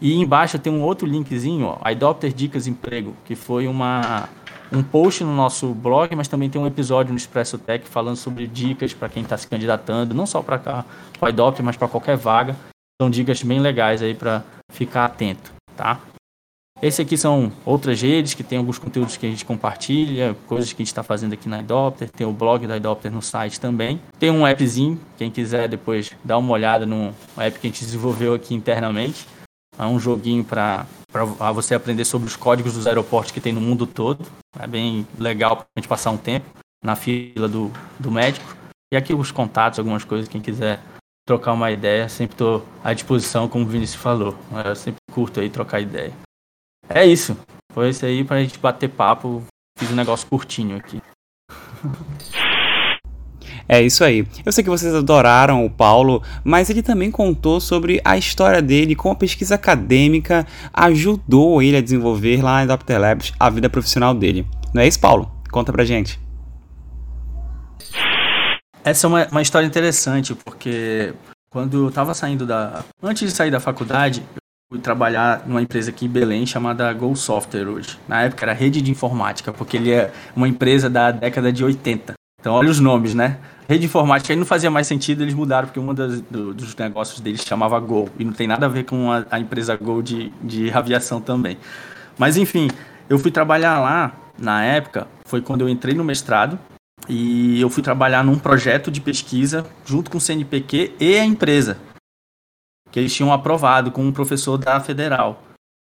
E 0.00 0.14
embaixo 0.14 0.58
tem 0.58 0.72
um 0.72 0.82
outro 0.82 1.06
linkzinho, 1.06 1.66
ó, 1.66 1.78
adopter 1.82 2.32
dicas 2.32 2.66
emprego, 2.66 3.16
que 3.24 3.34
foi 3.34 3.66
uma 3.66 4.28
um 4.72 4.82
post 4.82 5.22
no 5.22 5.34
nosso 5.34 5.72
blog, 5.72 6.14
mas 6.16 6.28
também 6.28 6.50
tem 6.50 6.60
um 6.60 6.66
episódio 6.66 7.12
no 7.12 7.16
Expresso 7.16 7.56
Tech 7.56 7.86
falando 7.86 8.16
sobre 8.16 8.46
dicas 8.46 8.92
para 8.92 9.08
quem 9.08 9.22
está 9.22 9.36
se 9.36 9.46
candidatando, 9.46 10.14
não 10.14 10.26
só 10.26 10.42
para 10.42 10.58
cá, 10.58 10.84
para 11.18 11.28
adopter, 11.28 11.64
mas 11.64 11.76
para 11.76 11.88
qualquer 11.88 12.16
vaga. 12.16 12.56
São 13.00 13.10
dicas 13.10 13.42
bem 13.42 13.60
legais 13.60 14.02
aí 14.02 14.14
para 14.14 14.42
ficar 14.70 15.04
atento, 15.04 15.52
tá? 15.76 16.00
Esse 16.82 17.00
aqui 17.00 17.16
são 17.16 17.50
outras 17.64 18.02
redes 18.02 18.34
que 18.34 18.42
tem 18.42 18.58
alguns 18.58 18.78
conteúdos 18.78 19.16
que 19.16 19.24
a 19.24 19.30
gente 19.30 19.46
compartilha, 19.46 20.36
coisas 20.46 20.70
que 20.72 20.82
a 20.82 20.84
gente 20.84 20.88
está 20.88 21.02
fazendo 21.02 21.32
aqui 21.32 21.48
na 21.48 21.60
Adopter. 21.60 22.10
Tem 22.10 22.26
o 22.26 22.32
blog 22.32 22.66
da 22.66 22.74
Adopter 22.74 23.10
no 23.10 23.22
site 23.22 23.58
também. 23.58 23.98
Tem 24.18 24.30
um 24.30 24.44
appzinho, 24.44 25.00
quem 25.16 25.30
quiser 25.30 25.68
depois 25.68 26.12
dar 26.22 26.36
uma 26.36 26.52
olhada 26.52 26.84
no 26.84 27.14
app 27.38 27.58
que 27.58 27.66
a 27.66 27.70
gente 27.70 27.82
desenvolveu 27.82 28.34
aqui 28.34 28.54
internamente. 28.54 29.26
É 29.78 29.84
um 29.84 29.98
joguinho 29.98 30.44
para 30.44 30.86
você 31.54 31.74
aprender 31.74 32.04
sobre 32.04 32.28
os 32.28 32.36
códigos 32.36 32.74
dos 32.74 32.86
aeroportos 32.86 33.32
que 33.32 33.40
tem 33.40 33.54
no 33.54 33.60
mundo 33.60 33.86
todo. 33.86 34.26
É 34.58 34.66
bem 34.66 35.06
legal 35.18 35.56
para 35.56 35.66
a 35.74 35.80
gente 35.80 35.88
passar 35.88 36.10
um 36.10 36.18
tempo 36.18 36.46
na 36.84 36.94
fila 36.94 37.48
do, 37.48 37.72
do 37.98 38.10
médico. 38.10 38.54
E 38.92 38.96
aqui 38.96 39.14
os 39.14 39.30
contatos, 39.30 39.78
algumas 39.78 40.04
coisas, 40.04 40.28
quem 40.28 40.42
quiser 40.42 40.78
trocar 41.26 41.54
uma 41.54 41.70
ideia, 41.70 42.06
sempre 42.08 42.34
estou 42.34 42.64
à 42.84 42.92
disposição, 42.92 43.48
como 43.48 43.64
o 43.64 43.68
Vinícius 43.68 44.00
falou. 44.00 44.36
Eu 44.64 44.76
sempre 44.76 45.00
curto 45.10 45.40
aí 45.40 45.48
trocar 45.48 45.80
ideia. 45.80 46.12
É 46.88 47.04
isso. 47.04 47.36
Foi 47.72 47.90
isso 47.90 48.04
aí 48.06 48.24
pra 48.24 48.40
gente 48.40 48.58
bater 48.58 48.88
papo. 48.88 49.42
Fiz 49.78 49.90
um 49.90 49.94
negócio 49.94 50.26
curtinho 50.26 50.76
aqui. 50.76 51.00
É 53.68 53.82
isso 53.82 54.04
aí. 54.04 54.26
Eu 54.44 54.52
sei 54.52 54.62
que 54.62 54.70
vocês 54.70 54.94
adoraram 54.94 55.64
o 55.64 55.70
Paulo, 55.70 56.22
mas 56.44 56.70
ele 56.70 56.82
também 56.82 57.10
contou 57.10 57.60
sobre 57.60 58.00
a 58.04 58.16
história 58.16 58.62
dele, 58.62 58.94
como 58.94 59.12
a 59.12 59.18
pesquisa 59.18 59.56
acadêmica 59.56 60.46
ajudou 60.72 61.60
ele 61.60 61.76
a 61.76 61.82
desenvolver 61.82 62.42
lá 62.42 62.62
em 62.62 62.66
Dr. 62.66 62.96
Labs 62.98 63.32
a 63.38 63.50
vida 63.50 63.68
profissional 63.68 64.14
dele. 64.14 64.46
Não 64.72 64.82
é 64.82 64.86
isso, 64.86 65.00
Paulo? 65.00 65.30
Conta 65.50 65.72
pra 65.72 65.84
gente. 65.84 66.20
Essa 68.84 69.06
é 69.06 69.08
uma, 69.08 69.26
uma 69.32 69.42
história 69.42 69.66
interessante, 69.66 70.32
porque 70.32 71.12
quando 71.50 71.84
eu 71.84 71.88
estava 71.88 72.14
saindo 72.14 72.46
da. 72.46 72.84
Antes 73.02 73.28
de 73.28 73.36
sair 73.36 73.50
da 73.50 73.58
faculdade, 73.58 74.22
fui 74.68 74.80
trabalhar 74.80 75.44
numa 75.46 75.62
empresa 75.62 75.90
aqui 75.90 76.06
em 76.06 76.08
Belém 76.08 76.44
chamada 76.44 76.92
Go 76.92 77.14
Software 77.14 77.68
hoje. 77.68 77.98
Na 78.08 78.22
época 78.22 78.44
era 78.44 78.52
rede 78.52 78.82
de 78.82 78.90
informática, 78.90 79.52
porque 79.52 79.76
ele 79.76 79.92
é 79.92 80.12
uma 80.34 80.48
empresa 80.48 80.90
da 80.90 81.12
década 81.12 81.52
de 81.52 81.64
80. 81.64 82.14
Então 82.40 82.52
olha 82.52 82.68
os 82.68 82.80
nomes, 82.80 83.14
né? 83.14 83.38
Rede 83.68 83.80
de 83.80 83.86
informática 83.86 84.32
aí 84.32 84.38
não 84.38 84.46
fazia 84.46 84.70
mais 84.70 84.86
sentido, 84.86 85.22
eles 85.22 85.34
mudaram, 85.34 85.68
porque 85.68 85.78
um 85.78 85.94
do, 85.94 86.52
dos 86.52 86.74
negócios 86.74 87.20
deles 87.20 87.42
chamava 87.42 87.78
Go. 87.78 88.08
E 88.18 88.24
não 88.24 88.32
tem 88.32 88.46
nada 88.46 88.66
a 88.66 88.68
ver 88.68 88.84
com 88.84 89.10
a, 89.10 89.24
a 89.30 89.38
empresa 89.38 89.76
Go 89.76 90.02
de, 90.02 90.32
de 90.42 90.70
aviação 90.72 91.20
também. 91.20 91.56
Mas 92.18 92.36
enfim, 92.36 92.68
eu 93.08 93.18
fui 93.18 93.30
trabalhar 93.30 93.78
lá, 93.78 94.12
na 94.38 94.64
época, 94.64 95.06
foi 95.26 95.40
quando 95.40 95.60
eu 95.60 95.68
entrei 95.68 95.94
no 95.94 96.04
mestrado. 96.04 96.58
E 97.08 97.60
eu 97.60 97.70
fui 97.70 97.84
trabalhar 97.84 98.24
num 98.24 98.36
projeto 98.36 98.90
de 98.90 99.00
pesquisa 99.00 99.64
junto 99.84 100.10
com 100.10 100.18
o 100.18 100.20
CNPq 100.20 100.94
e 100.98 101.16
a 101.16 101.24
empresa 101.24 101.78
que 102.96 103.00
eles 103.00 103.14
tinham 103.14 103.30
aprovado 103.30 103.90
com 103.90 104.02
um 104.02 104.10
professor 104.10 104.56
da 104.56 104.80
Federal. 104.80 105.42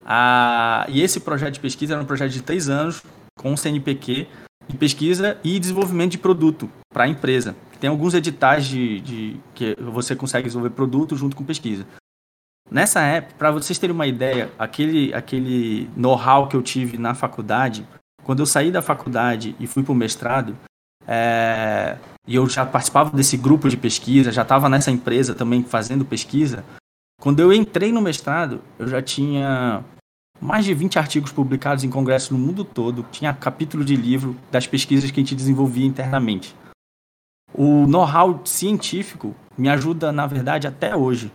Ah, 0.05 0.85
e 0.87 1.01
esse 1.01 1.19
projeto 1.19 1.55
de 1.55 1.59
pesquisa 1.59 1.95
era 1.95 2.03
um 2.03 2.05
projeto 2.05 2.31
de 2.31 2.43
três 2.43 2.69
anos 2.69 3.01
com 3.35 3.51
o 3.51 3.57
CNPq 3.57 4.27
de 4.67 4.77
pesquisa 4.77 5.35
e 5.43 5.57
desenvolvimento 5.57 6.11
de 6.11 6.19
produto 6.19 6.69
para 6.93 7.05
a 7.05 7.07
empresa. 7.07 7.55
Tem 7.79 7.89
alguns 7.89 8.13
editais 8.13 8.67
de, 8.67 9.01
de, 9.01 9.39
que 9.55 9.75
você 9.81 10.15
consegue 10.15 10.45
desenvolver 10.45 10.69
produto 10.75 11.15
junto 11.15 11.35
com 11.35 11.43
pesquisa. 11.43 11.83
Nessa 12.69 13.01
época, 13.01 13.33
para 13.39 13.49
vocês 13.49 13.79
terem 13.79 13.95
uma 13.95 14.05
ideia, 14.05 14.51
aquele, 14.59 15.11
aquele 15.11 15.89
know-how 15.97 16.47
que 16.47 16.55
eu 16.55 16.61
tive 16.61 16.99
na 16.99 17.15
faculdade, 17.15 17.87
quando 18.23 18.41
eu 18.41 18.45
saí 18.45 18.69
da 18.69 18.83
faculdade 18.83 19.55
e 19.59 19.65
fui 19.65 19.81
para 19.81 19.93
o 19.93 19.95
mestrado, 19.95 20.55
é, 21.07 21.97
e 22.27 22.35
eu 22.35 22.47
já 22.47 22.67
participava 22.67 23.09
desse 23.17 23.35
grupo 23.35 23.67
de 23.67 23.77
pesquisa, 23.77 24.31
já 24.31 24.43
estava 24.43 24.69
nessa 24.69 24.91
empresa 24.91 25.33
também 25.33 25.63
fazendo 25.63 26.05
pesquisa, 26.05 26.63
quando 27.19 27.41
eu 27.41 27.51
entrei 27.51 27.91
no 27.91 28.01
mestrado, 28.01 28.61
eu 28.77 28.87
já 28.87 29.01
tinha 29.01 29.83
mais 30.41 30.63
de 30.63 30.73
20 30.73 30.97
artigos 30.97 31.31
publicados 31.31 31.83
em 31.83 31.89
congressos 31.89 32.29
no 32.29 32.37
mundo 32.37 32.63
todo, 32.63 33.05
tinha 33.11 33.33
capítulo 33.33 33.83
de 33.83 33.95
livro 33.95 34.35
das 34.49 34.65
pesquisas 34.65 35.11
que 35.11 35.19
a 35.19 35.23
gente 35.23 35.35
desenvolvia 35.35 35.85
internamente. 35.85 36.55
O 37.53 37.85
know-how 37.87 38.41
científico 38.45 39.35
me 39.57 39.67
ajuda, 39.67 40.11
na 40.11 40.25
verdade, 40.25 40.65
até 40.67 40.95
hoje. 40.95 41.31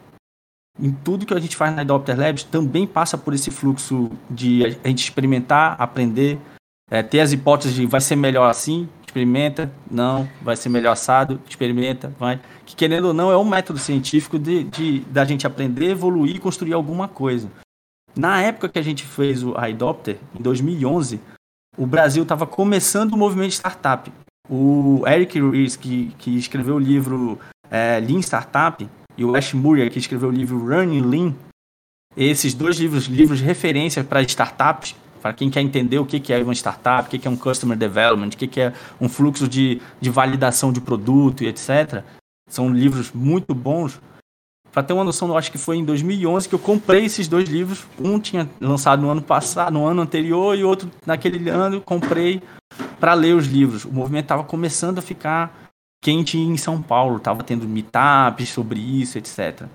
Em 0.80 0.90
tudo 0.90 1.26
que 1.26 1.34
a 1.34 1.38
gente 1.38 1.54
faz 1.54 1.74
na 1.74 1.82
Adopter 1.82 2.18
Labs 2.18 2.44
também 2.44 2.86
passa 2.86 3.18
por 3.18 3.34
esse 3.34 3.50
fluxo 3.50 4.10
de 4.30 4.78
a 4.82 4.88
gente 4.88 5.04
experimentar, 5.04 5.76
aprender, 5.78 6.38
é, 6.90 7.02
ter 7.02 7.20
as 7.20 7.32
hipóteses 7.32 7.76
de 7.76 7.86
vai 7.86 8.00
ser 8.00 8.16
melhor 8.16 8.48
assim, 8.48 8.88
experimenta, 9.06 9.70
não, 9.88 10.28
vai 10.42 10.56
ser 10.56 10.68
melhor 10.68 10.92
assado, 10.92 11.40
experimenta, 11.48 12.12
vai. 12.18 12.40
Que 12.66 12.74
querendo 12.74 13.06
ou 13.06 13.14
não, 13.14 13.30
é 13.30 13.36
um 13.36 13.44
método 13.44 13.78
científico 13.78 14.38
de, 14.38 14.64
de 14.64 15.00
da 15.00 15.24
gente 15.24 15.46
aprender, 15.46 15.90
evoluir 15.90 16.36
e 16.36 16.38
construir 16.38 16.72
alguma 16.72 17.08
coisa. 17.08 17.50
Na 18.16 18.40
época 18.40 18.68
que 18.68 18.78
a 18.78 18.82
gente 18.82 19.04
fez 19.04 19.42
o 19.42 19.54
iDopter, 19.66 20.18
em 20.38 20.42
2011, 20.42 21.20
o 21.76 21.86
Brasil 21.86 22.22
estava 22.22 22.46
começando 22.46 23.12
o 23.12 23.16
movimento 23.16 23.52
startup. 23.52 24.10
O 24.48 25.02
Eric 25.06 25.40
Ries, 25.40 25.76
que, 25.76 26.14
que 26.18 26.36
escreveu 26.36 26.76
o 26.76 26.78
livro 26.78 27.38
é, 27.70 27.98
Lean 27.98 28.20
Startup, 28.20 28.86
e 29.16 29.24
o 29.24 29.34
Ash 29.34 29.52
Murray, 29.52 29.90
que 29.90 29.98
escreveu 29.98 30.28
o 30.28 30.32
livro 30.32 30.58
Running 30.58 31.00
Lean, 31.00 31.34
esses 32.16 32.54
dois 32.54 32.78
livros, 32.78 33.06
livros 33.06 33.38
de 33.38 33.44
referência 33.44 34.04
para 34.04 34.22
startups, 34.22 34.94
para 35.20 35.32
quem 35.32 35.50
quer 35.50 35.62
entender 35.62 35.98
o 35.98 36.04
que 36.04 36.32
é 36.32 36.42
uma 36.42 36.54
startup, 36.54 37.08
o 37.08 37.18
que 37.18 37.26
é 37.26 37.30
um 37.30 37.36
customer 37.36 37.76
development, 37.76 38.28
o 38.28 38.36
que 38.36 38.60
é 38.60 38.72
um 39.00 39.08
fluxo 39.08 39.48
de, 39.48 39.80
de 40.00 40.10
validação 40.10 40.72
de 40.72 40.80
produto 40.80 41.42
e 41.42 41.48
etc. 41.48 42.04
São 42.48 42.72
livros 42.72 43.12
muito 43.12 43.54
bons. 43.54 44.00
Para 44.72 44.82
ter 44.82 44.92
uma 44.92 45.04
noção, 45.04 45.28
eu 45.28 45.36
acho 45.36 45.52
que 45.52 45.58
foi 45.58 45.76
em 45.76 45.84
2011 45.84 46.48
que 46.48 46.54
eu 46.54 46.58
comprei 46.58 47.04
esses 47.04 47.28
dois 47.28 47.48
livros. 47.48 47.86
Um 47.98 48.18
tinha 48.18 48.48
lançado 48.60 49.00
no 49.02 49.08
ano 49.08 49.22
passado, 49.22 49.72
no 49.72 49.86
ano 49.86 50.02
anterior, 50.02 50.56
e 50.58 50.64
outro 50.64 50.90
naquele 51.06 51.48
ano 51.48 51.76
eu 51.76 51.80
comprei 51.80 52.42
para 52.98 53.14
ler 53.14 53.34
os 53.34 53.46
livros. 53.46 53.84
O 53.84 53.92
movimento 53.92 54.24
estava 54.24 54.42
começando 54.42 54.98
a 54.98 55.02
ficar 55.02 55.70
quente 56.02 56.36
em 56.36 56.56
São 56.56 56.82
Paulo, 56.82 57.16
estava 57.16 57.42
tendo 57.42 57.68
meetups 57.68 58.48
sobre 58.50 58.80
isso, 58.80 59.16
etc. 59.16 59.66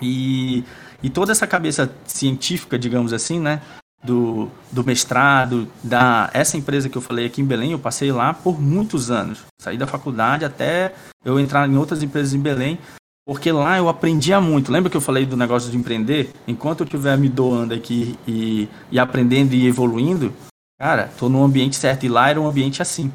E, 0.00 0.64
e 1.02 1.10
toda 1.10 1.32
essa 1.32 1.46
cabeça 1.46 1.94
científica, 2.04 2.78
digamos 2.78 3.12
assim, 3.12 3.38
né, 3.38 3.62
do, 4.06 4.48
do 4.70 4.84
mestrado, 4.84 5.68
da 5.82 6.30
essa 6.32 6.56
empresa 6.56 6.88
que 6.88 6.96
eu 6.96 7.02
falei 7.02 7.26
aqui 7.26 7.40
em 7.40 7.44
Belém, 7.44 7.72
eu 7.72 7.78
passei 7.78 8.12
lá 8.12 8.32
por 8.32 8.60
muitos 8.60 9.10
anos. 9.10 9.44
Saí 9.60 9.76
da 9.76 9.86
faculdade 9.86 10.44
até 10.44 10.94
eu 11.24 11.38
entrar 11.40 11.68
em 11.68 11.76
outras 11.76 12.02
empresas 12.02 12.32
em 12.32 12.40
Belém, 12.40 12.78
porque 13.26 13.50
lá 13.50 13.76
eu 13.76 13.88
aprendia 13.88 14.40
muito. 14.40 14.70
Lembra 14.70 14.88
que 14.88 14.96
eu 14.96 15.00
falei 15.00 15.26
do 15.26 15.36
negócio 15.36 15.70
de 15.70 15.76
empreender? 15.76 16.30
Enquanto 16.46 16.80
eu 16.80 16.84
estiver 16.84 17.18
me 17.18 17.28
doando 17.28 17.74
aqui 17.74 18.16
e, 18.26 18.68
e 18.90 18.98
aprendendo 18.98 19.52
e 19.52 19.66
evoluindo, 19.66 20.32
cara, 20.78 21.10
tô 21.18 21.28
no 21.28 21.42
ambiente 21.42 21.76
certo 21.76 22.06
e 22.06 22.08
lá 22.08 22.30
era 22.30 22.40
um 22.40 22.46
ambiente 22.46 22.80
assim. 22.80 23.10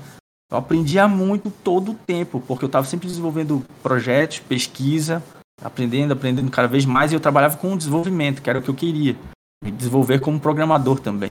Eu 0.52 0.58
aprendia 0.58 1.08
muito 1.08 1.50
todo 1.50 1.92
o 1.92 1.96
tempo, 1.96 2.44
porque 2.46 2.66
eu 2.66 2.68
estava 2.68 2.86
sempre 2.86 3.08
desenvolvendo 3.08 3.66
projetos, 3.82 4.40
pesquisa, 4.40 5.24
aprendendo, 5.64 6.12
aprendendo 6.12 6.52
cada 6.52 6.68
vez 6.68 6.86
mais 6.86 7.12
e 7.12 7.16
eu 7.16 7.22
trabalhava 7.22 7.56
com 7.56 7.74
o 7.74 7.78
desenvolvimento, 7.78 8.42
que 8.42 8.50
era 8.50 8.60
o 8.60 8.62
que 8.62 8.68
eu 8.68 8.76
queria 8.76 9.16
me 9.64 9.72
desenvolver 9.72 10.20
como 10.20 10.40
programador 10.40 11.00
também. 11.00 11.30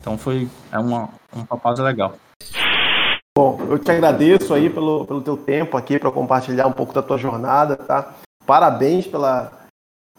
Então 0.00 0.18
foi 0.18 0.48
é 0.72 0.78
uma, 0.78 1.08
uma 1.32 1.58
pausa 1.58 1.82
legal. 1.82 2.14
Bom, 3.36 3.60
eu 3.70 3.78
te 3.78 3.90
agradeço 3.90 4.52
aí 4.52 4.68
pelo, 4.68 5.06
pelo 5.06 5.20
teu 5.20 5.36
tempo 5.36 5.76
aqui 5.76 5.98
para 5.98 6.10
compartilhar 6.10 6.66
um 6.66 6.72
pouco 6.72 6.92
da 6.92 7.02
tua 7.02 7.16
jornada, 7.16 7.76
tá? 7.76 8.12
Parabéns 8.44 9.06
pela, 9.06 9.52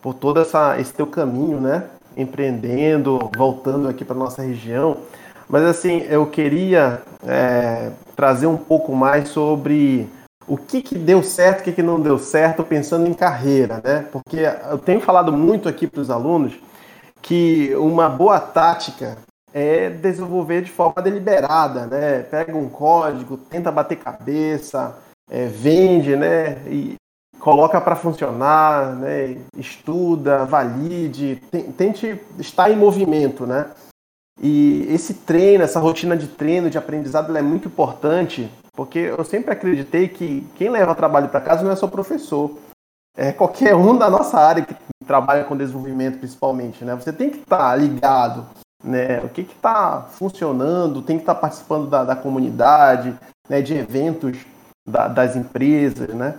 por 0.01 0.13
todo 0.13 0.39
essa, 0.39 0.79
esse 0.79 0.93
teu 0.93 1.05
caminho, 1.05 1.59
né? 1.59 1.89
Empreendendo, 2.15 3.29
voltando 3.35 3.89
aqui 3.89 4.05
para 4.05 4.15
nossa 4.15 4.41
região. 4.41 4.97
Mas 5.49 5.63
assim, 5.63 6.05
eu 6.09 6.25
queria 6.27 7.01
é, 7.25 7.91
trazer 8.15 8.47
um 8.47 8.57
pouco 8.57 8.95
mais 8.95 9.27
sobre 9.29 10.07
o 10.47 10.57
que, 10.57 10.81
que 10.81 10.97
deu 10.97 11.21
certo, 11.21 11.59
o 11.59 11.63
que, 11.63 11.73
que 11.73 11.83
não 11.83 11.99
deu 11.99 12.17
certo, 12.17 12.63
pensando 12.63 13.07
em 13.07 13.13
carreira, 13.13 13.81
né? 13.83 14.05
Porque 14.11 14.39
eu 14.69 14.77
tenho 14.77 15.01
falado 15.01 15.33
muito 15.33 15.67
aqui 15.67 15.85
para 15.85 16.01
os 16.01 16.09
alunos 16.09 16.53
que 17.21 17.75
uma 17.75 18.10
boa 18.10 18.39
tática 18.39 19.17
é 19.53 19.89
desenvolver 19.89 20.62
de 20.62 20.71
forma 20.71 21.01
deliberada, 21.01 21.86
né? 21.86 22.23
Pega 22.23 22.55
um 22.55 22.69
código, 22.69 23.38
tenta 23.38 23.71
bater 23.71 23.97
cabeça, 23.97 24.97
é, 25.29 25.45
vende, 25.45 26.15
né? 26.15 26.62
E 26.67 26.95
coloca 27.39 27.79
para 27.81 27.95
funcionar, 27.95 28.95
né? 28.95 29.38
Estuda, 29.57 30.45
valide, 30.45 31.41
tente 31.77 32.19
estar 32.39 32.71
em 32.71 32.77
movimento, 32.77 33.45
né? 33.45 33.71
E 34.41 34.88
esse 34.89 35.13
treino, 35.13 35.63
essa 35.63 35.79
rotina 35.79 36.15
de 36.15 36.27
treino, 36.27 36.69
de 36.69 36.77
aprendizado, 36.77 37.36
é 37.36 37.41
muito 37.41 37.67
importante, 37.67 38.49
porque 38.73 38.99
eu 38.99 39.23
sempre 39.23 39.51
acreditei 39.51 40.07
que 40.07 40.47
quem 40.55 40.69
leva 40.69 40.95
trabalho 40.95 41.29
para 41.29 41.41
casa 41.41 41.63
não 41.63 41.71
é 41.71 41.75
só 41.75 41.88
professor, 41.88 42.57
é 43.15 43.31
qualquer 43.31 43.75
um 43.75 43.97
da 43.97 44.10
nossa 44.10 44.39
área 44.39 44.63
que 44.63 44.73
trabalha 45.05 45.43
com 45.43 45.57
desenvolvimento, 45.57 46.19
principalmente, 46.19 46.83
né? 46.83 46.95
Você 46.95 47.11
tem 47.11 47.29
que 47.29 47.39
estar 47.39 47.57
tá 47.57 47.75
ligado, 47.75 48.45
né? 48.83 49.19
O 49.21 49.29
que 49.29 49.41
está 49.41 50.07
funcionando, 50.11 51.01
tem 51.01 51.17
que 51.17 51.23
estar 51.23 51.35
tá 51.35 51.41
participando 51.41 51.89
da, 51.89 52.03
da 52.03 52.15
comunidade, 52.15 53.17
né? 53.49 53.61
De 53.61 53.73
eventos 53.73 54.37
da, 54.87 55.07
das 55.07 55.35
empresas, 55.35 56.09
né? 56.13 56.35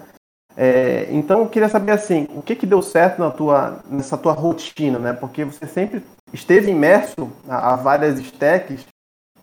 É, 0.57 1.09
então 1.11 1.40
eu 1.40 1.48
queria 1.48 1.68
saber 1.68 1.92
assim, 1.92 2.29
o 2.35 2.42
que, 2.42 2.55
que 2.55 2.66
deu 2.66 2.83
certo 2.83 3.18
na 3.18 3.31
tua, 3.31 3.81
nessa 3.88 4.18
tua 4.18 4.33
rotina, 4.33 4.98
né? 4.98 5.12
Porque 5.12 5.44
você 5.44 5.66
sempre 5.66 6.05
esteve 6.33 6.70
imerso 6.70 7.31
a, 7.48 7.72
a 7.72 7.77
várias 7.77 8.18
stacks 8.18 8.85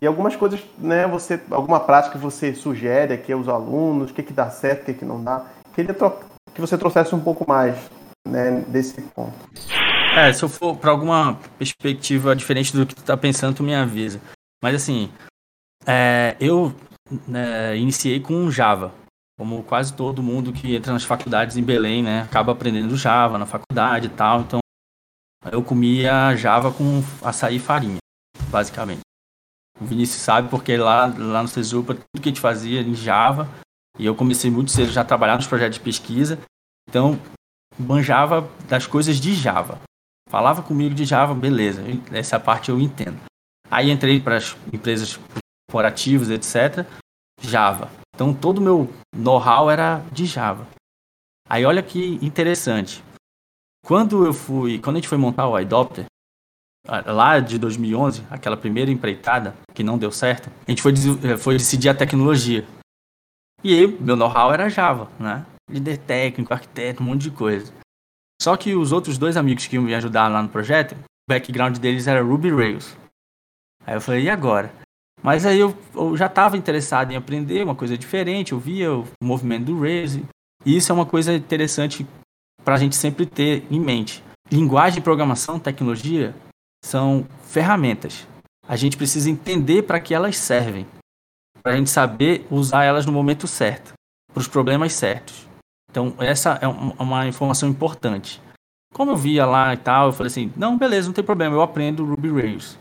e 0.00 0.06
algumas 0.06 0.36
coisas, 0.36 0.62
né? 0.78 1.06
Você, 1.08 1.40
alguma 1.50 1.80
prática 1.80 2.16
que 2.16 2.22
você 2.22 2.54
sugere 2.54 3.12
aqui 3.12 3.32
aos 3.32 3.48
alunos, 3.48 4.10
o 4.10 4.14
que, 4.14 4.22
que 4.22 4.32
dá 4.32 4.50
certo, 4.50 4.82
o 4.82 4.84
que, 4.86 4.94
que 4.94 5.04
não 5.04 5.22
dá. 5.22 5.44
Queria 5.74 5.94
que 5.94 6.60
você 6.60 6.78
trouxesse 6.78 7.14
um 7.14 7.20
pouco 7.20 7.44
mais 7.46 7.76
né, 8.26 8.60
desse 8.68 9.00
ponto. 9.02 9.34
É, 10.16 10.32
se 10.32 10.42
eu 10.42 10.48
for 10.48 10.76
para 10.76 10.90
alguma 10.90 11.38
perspectiva 11.58 12.34
diferente 12.34 12.76
do 12.76 12.84
que 12.84 12.94
tu 12.94 13.02
tá 13.02 13.16
pensando, 13.16 13.56
tu 13.56 13.62
me 13.62 13.74
avisa. 13.74 14.20
Mas 14.62 14.74
assim, 14.74 15.10
é, 15.86 16.36
eu 16.40 16.74
né, 17.26 17.76
iniciei 17.76 18.20
com 18.20 18.50
Java. 18.50 18.92
Como 19.38 19.62
quase 19.62 19.94
todo 19.94 20.22
mundo 20.22 20.52
que 20.52 20.76
entra 20.76 20.92
nas 20.92 21.04
faculdades 21.04 21.56
em 21.56 21.62
Belém, 21.62 22.02
né? 22.02 22.22
Acaba 22.22 22.52
aprendendo 22.52 22.96
Java 22.96 23.38
na 23.38 23.46
faculdade 23.46 24.06
e 24.06 24.10
tal. 24.10 24.42
Então, 24.42 24.60
eu 25.50 25.62
comia 25.62 26.36
Java 26.36 26.70
com 26.70 27.02
açaí 27.22 27.56
e 27.56 27.60
farinha, 27.60 27.96
basicamente. 28.50 29.00
O 29.80 29.86
Vinícius 29.86 30.20
sabe 30.20 30.50
porque 30.50 30.76
lá, 30.76 31.06
lá 31.06 31.40
no 31.40 31.48
Cesupa, 31.48 31.94
tudo 31.94 32.22
que 32.22 32.28
a 32.28 32.32
gente 32.32 32.40
fazia 32.40 32.82
em 32.82 32.94
Java. 32.94 33.48
E 33.98 34.04
eu 34.04 34.14
comecei 34.14 34.50
muito 34.50 34.70
cedo 34.70 34.92
já 34.92 35.00
a 35.00 35.06
trabalhar 35.06 35.36
nos 35.36 35.46
projetos 35.46 35.78
de 35.78 35.84
pesquisa. 35.84 36.38
Então, 36.86 37.18
manjava 37.78 38.48
das 38.68 38.86
coisas 38.86 39.20
de 39.20 39.34
Java. 39.34 39.80
Falava 40.28 40.62
comigo 40.62 40.94
de 40.94 41.04
Java, 41.04 41.34
beleza. 41.34 41.82
Essa 42.12 42.38
parte 42.38 42.70
eu 42.70 42.78
entendo. 42.78 43.20
Aí 43.70 43.90
entrei 43.90 44.20
para 44.20 44.36
as 44.36 44.56
empresas 44.72 45.18
corporativas, 45.68 46.30
etc. 46.30 46.86
Java. 47.40 47.90
Então 48.14 48.34
todo 48.34 48.58
o 48.58 48.62
meu 48.62 48.92
know-how 49.14 49.70
era 49.70 50.04
de 50.12 50.26
Java. 50.26 50.66
Aí 51.48 51.64
olha 51.64 51.82
que 51.82 52.18
interessante. 52.22 53.02
Quando 53.84 54.24
eu 54.24 54.32
fui, 54.32 54.78
quando 54.78 54.96
a 54.96 54.98
gente 54.98 55.08
foi 55.08 55.18
montar 55.18 55.48
o 55.48 55.58
iDopter, 55.58 56.04
lá 57.06 57.40
de 57.40 57.58
2011, 57.58 58.24
aquela 58.30 58.56
primeira 58.56 58.90
empreitada 58.90 59.54
que 59.74 59.82
não 59.82 59.98
deu 59.98 60.12
certo, 60.12 60.50
a 60.66 60.70
gente 60.70 60.82
foi, 60.82 60.92
eh, 61.24 61.36
foi 61.36 61.56
decidir 61.56 61.88
a 61.88 61.94
tecnologia. 61.94 62.64
E 63.62 63.74
aí, 63.74 63.86
meu 64.00 64.16
know-how 64.16 64.52
era 64.52 64.68
Java, 64.68 65.10
né? 65.18 65.44
Líder 65.70 65.98
técnico, 65.98 66.52
arquiteto, 66.52 67.02
um 67.02 67.06
monte 67.06 67.22
de 67.22 67.30
coisa. 67.30 67.72
Só 68.42 68.56
que 68.56 68.74
os 68.74 68.90
outros 68.90 69.18
dois 69.18 69.36
amigos 69.36 69.66
que 69.66 69.76
iam 69.76 69.84
me 69.84 69.94
ajudar 69.94 70.28
lá 70.28 70.42
no 70.42 70.48
projeto, 70.48 70.92
o 70.92 71.04
background 71.28 71.78
deles 71.78 72.06
era 72.06 72.22
Ruby 72.22 72.50
Rails. 72.50 72.96
Aí 73.86 73.94
eu 73.94 74.00
falei, 74.00 74.24
e 74.24 74.30
agora? 74.30 74.72
Mas 75.22 75.44
aí 75.44 75.60
eu, 75.60 75.76
eu 75.94 76.16
já 76.16 76.26
estava 76.26 76.56
interessado 76.56 77.12
em 77.12 77.16
aprender 77.16 77.62
uma 77.62 77.74
coisa 77.74 77.96
diferente, 77.96 78.52
eu 78.52 78.58
via 78.58 78.92
o 78.94 79.06
movimento 79.22 79.66
do 79.66 79.80
Rails. 79.80 80.16
E 80.64 80.76
isso 80.76 80.90
é 80.90 80.94
uma 80.94 81.06
coisa 81.06 81.34
interessante 81.34 82.06
para 82.64 82.74
a 82.74 82.78
gente 82.78 82.96
sempre 82.96 83.26
ter 83.26 83.64
em 83.70 83.78
mente. 83.78 84.24
Linguagem 84.50 85.02
programação, 85.02 85.58
tecnologia, 85.58 86.34
são 86.84 87.26
ferramentas. 87.42 88.26
A 88.66 88.76
gente 88.76 88.96
precisa 88.96 89.30
entender 89.30 89.82
para 89.82 90.00
que 90.00 90.14
elas 90.14 90.36
servem, 90.36 90.86
para 91.62 91.72
a 91.72 91.76
gente 91.76 91.90
saber 91.90 92.46
usar 92.50 92.84
elas 92.84 93.04
no 93.04 93.12
momento 93.12 93.46
certo, 93.46 93.92
para 94.32 94.40
os 94.40 94.48
problemas 94.48 94.92
certos. 94.92 95.49
Então, 95.90 96.14
essa 96.18 96.58
é 96.62 96.68
uma 96.68 97.26
informação 97.26 97.68
importante. 97.68 98.40
Como 98.94 99.10
eu 99.10 99.16
via 99.16 99.44
lá 99.46 99.74
e 99.74 99.76
tal, 99.76 100.08
eu 100.08 100.12
falei 100.12 100.28
assim: 100.28 100.52
não, 100.56 100.78
beleza, 100.78 101.08
não 101.08 101.14
tem 101.14 101.24
problema, 101.24 101.54
eu 101.54 101.62
aprendo 101.62 102.04
Ruby 102.04 102.30
Rails. 102.30 102.78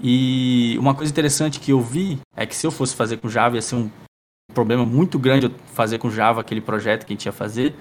E 0.00 0.76
uma 0.78 0.94
coisa 0.94 1.10
interessante 1.10 1.58
que 1.58 1.72
eu 1.72 1.80
vi 1.80 2.18
é 2.36 2.44
que 2.44 2.54
se 2.54 2.66
eu 2.66 2.70
fosse 2.70 2.94
fazer 2.94 3.16
com 3.16 3.28
Java 3.28 3.56
ia 3.56 3.62
ser 3.62 3.76
um 3.76 3.90
problema 4.52 4.84
muito 4.84 5.18
grande 5.18 5.50
fazer 5.72 5.98
com 5.98 6.10
Java 6.10 6.40
aquele 6.40 6.60
projeto 6.60 7.04
que 7.04 7.12
a 7.12 7.16
gente 7.16 7.26
ia 7.26 7.32
fazer. 7.32 7.74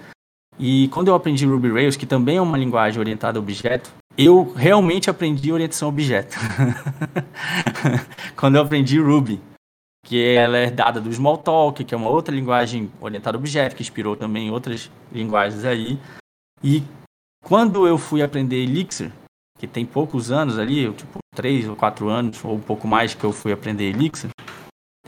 E 0.58 0.88
quando 0.90 1.10
eu 1.10 1.16
aprendi 1.16 1.46
Ruby 1.46 1.72
Rails, 1.72 1.98
que 1.98 2.06
também 2.06 2.38
é 2.38 2.42
uma 2.42 2.58
linguagem 2.58 3.00
orientada 3.00 3.38
a 3.38 3.42
objeto, 3.42 3.92
eu 4.18 4.54
realmente 4.54 5.10
aprendi 5.10 5.52
orientação 5.52 5.90
a 5.90 5.90
objeto. 5.90 6.38
quando 8.38 8.56
eu 8.56 8.62
aprendi 8.62 8.98
Ruby, 9.00 9.42
que 10.06 10.24
ela 10.24 10.58
é 10.58 10.64
herdada 10.64 11.02
do 11.02 11.10
Smalltalk, 11.10 11.84
que 11.84 11.94
é 11.94 11.98
uma 11.98 12.10
outra 12.10 12.34
linguagem 12.34 12.92
orientada 13.02 13.38
a 13.38 13.40
objeto, 13.40 13.76
que 13.76 13.82
inspirou 13.82 14.16
também 14.16 14.52
outras 14.52 14.90
linguagens 15.12 15.66
aí. 15.66 16.00
E 16.64 16.84
quando 17.44 17.88
eu 17.88 17.98
fui 17.98 18.22
aprender 18.22 18.58
Elixir, 18.58 19.12
que 19.58 19.66
tem 19.66 19.84
poucos 19.84 20.32
anos 20.32 20.60
ali, 20.60 20.92
tipo 20.94 21.18
três 21.36 21.68
ou 21.68 21.76
quatro 21.76 22.08
anos, 22.08 22.46
ou 22.46 22.56
um 22.56 22.62
pouco 22.62 22.88
mais 22.88 23.16
que 23.16 23.24
eu 23.24 23.32
fui 23.32 23.52
aprender 23.52 23.86
Elixir, 23.86 24.30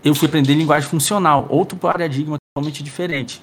eu 0.04 0.16
fui 0.16 0.28
aprender 0.28 0.56
linguagem 0.56 0.90
funcional, 0.90 1.46
outro 1.48 1.78
paradigma 1.78 2.38
totalmente 2.56 2.84
diferente. 2.84 3.42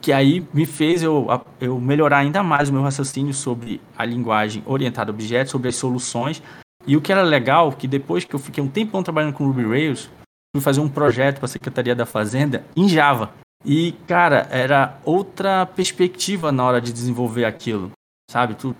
Que 0.00 0.12
aí 0.12 0.46
me 0.54 0.64
fez 0.64 1.02
eu, 1.02 1.26
eu 1.60 1.80
melhorar 1.80 2.18
ainda 2.18 2.44
mais 2.44 2.68
o 2.68 2.72
meu 2.72 2.82
raciocínio 2.82 3.34
sobre 3.34 3.80
a 3.98 4.04
linguagem 4.04 4.62
orientada 4.66 5.10
a 5.10 5.14
objetos, 5.14 5.50
sobre 5.50 5.68
as 5.68 5.74
soluções. 5.74 6.40
E 6.86 6.96
o 6.96 7.00
que 7.00 7.10
era 7.10 7.22
legal, 7.22 7.72
que 7.72 7.88
depois 7.88 8.24
que 8.24 8.34
eu 8.34 8.38
fiquei 8.38 8.62
um 8.62 8.68
tempão 8.68 9.02
trabalhando 9.02 9.34
com 9.34 9.46
Ruby 9.46 9.64
Rails, 9.64 10.08
fui 10.54 10.62
fazer 10.62 10.80
um 10.80 10.88
projeto 10.88 11.36
para 11.36 11.46
a 11.46 11.48
Secretaria 11.48 11.94
da 11.94 12.06
Fazenda 12.06 12.64
em 12.76 12.88
Java. 12.88 13.32
E, 13.64 13.92
cara, 14.06 14.48
era 14.50 14.98
outra 15.04 15.64
perspectiva 15.64 16.52
na 16.52 16.64
hora 16.64 16.80
de 16.80 16.92
desenvolver 16.92 17.44
aquilo, 17.44 17.92
sabe? 18.30 18.54
Tu 18.54 18.74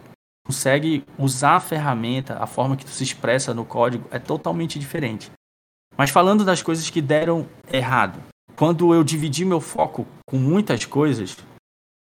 consegue 0.46 1.04
usar 1.16 1.56
a 1.56 1.60
ferramenta, 1.60 2.36
a 2.42 2.46
forma 2.46 2.76
que 2.76 2.84
tu 2.84 2.90
se 2.90 3.04
expressa 3.04 3.54
no 3.54 3.64
código 3.64 4.08
é 4.10 4.18
totalmente 4.18 4.78
diferente. 4.78 5.30
Mas 5.96 6.10
falando 6.10 6.44
das 6.44 6.62
coisas 6.62 6.90
que 6.90 7.00
deram 7.00 7.46
errado, 7.72 8.20
quando 8.56 8.92
eu 8.92 9.04
dividi 9.04 9.44
meu 9.44 9.60
foco 9.60 10.06
com 10.26 10.36
muitas 10.36 10.84
coisas, 10.84 11.36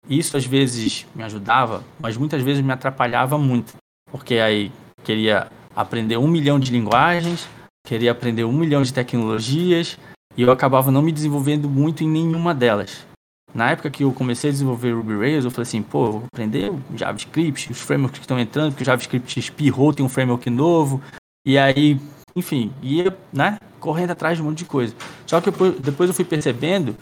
isso 0.10 0.36
às 0.36 0.46
vezes 0.46 1.06
me 1.15 1.24
ajudava, 1.24 1.84
mas 2.00 2.18
muitas 2.18 2.41
vezes 2.41 2.63
me 2.63 2.74
atrapalhava 2.74 3.38
muito, 3.38 3.76
porque 4.12 4.36
aí 4.36 4.72
queria 5.04 5.52
aprender 5.76 6.18
um 6.18 6.28
milhão 6.28 6.60
de 6.60 6.72
linguagens, 6.72 7.48
queria 7.86 8.12
aprender 8.12 8.43
um 8.43 8.52
milhão 8.52 8.82
de 8.82 8.91
tecnologias 8.91 9.98
e 10.36 10.41
eu 10.41 10.52
acabava 10.52 10.91
não 10.91 11.02
me 11.02 11.12
desenvolvendo 11.12 11.69
muito 11.69 12.04
em 12.04 12.10
nenhuma 12.10 12.54
delas. 12.54 13.06
Na 13.54 13.71
época 13.71 13.89
que 13.89 14.04
eu 14.04 14.12
comecei 14.12 14.50
a 14.50 14.54
desenvolver 14.54 14.91
Ruby 14.91 15.15
Rails, 15.15 15.45
eu 15.45 15.52
falei 15.52 15.63
assim, 15.63 15.82
pô, 15.82 16.12
vou 16.12 16.24
aprender 16.26 16.74
JavaScript, 16.93 17.71
os 17.71 17.80
frameworks 17.80 18.19
que 18.19 18.26
estão 18.26 18.38
entrando, 18.38 18.71
porque 18.71 18.84
o 18.84 18.86
JavaScript 18.86 19.39
espirrou, 19.39 19.93
tem 19.93 20.06
um 20.06 20.10
framework 20.10 20.50
novo, 20.50 21.02
e 21.45 21.58
aí, 21.58 21.98
enfim, 22.36 22.74
ia, 22.82 23.17
né, 23.32 23.58
correndo 23.80 24.12
atrás 24.12 24.38
de 24.38 24.43
um 24.43 24.48
monte 24.48 24.58
de 24.58 24.65
coisa. 24.65 24.93
Só 25.26 25.39
que 25.39 25.48
eu, 25.48 25.80
depois 25.80 26.10
eu 26.10 26.13
fui 26.13 26.26
percebendo 26.26 26.98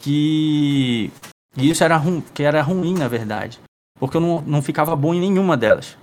que 0.00 1.10
isso 1.58 1.84
era, 1.84 2.00
que 2.32 2.42
era 2.42 2.62
ruim, 2.62 2.94
na 2.94 3.08
verdade, 3.08 3.60
porque 3.98 4.16
eu 4.16 4.20
não, 4.20 4.40
não 4.40 4.62
ficava 4.62 4.96
bom 4.96 5.12
em 5.12 5.20
nenhuma 5.20 5.58
delas. 5.58 5.98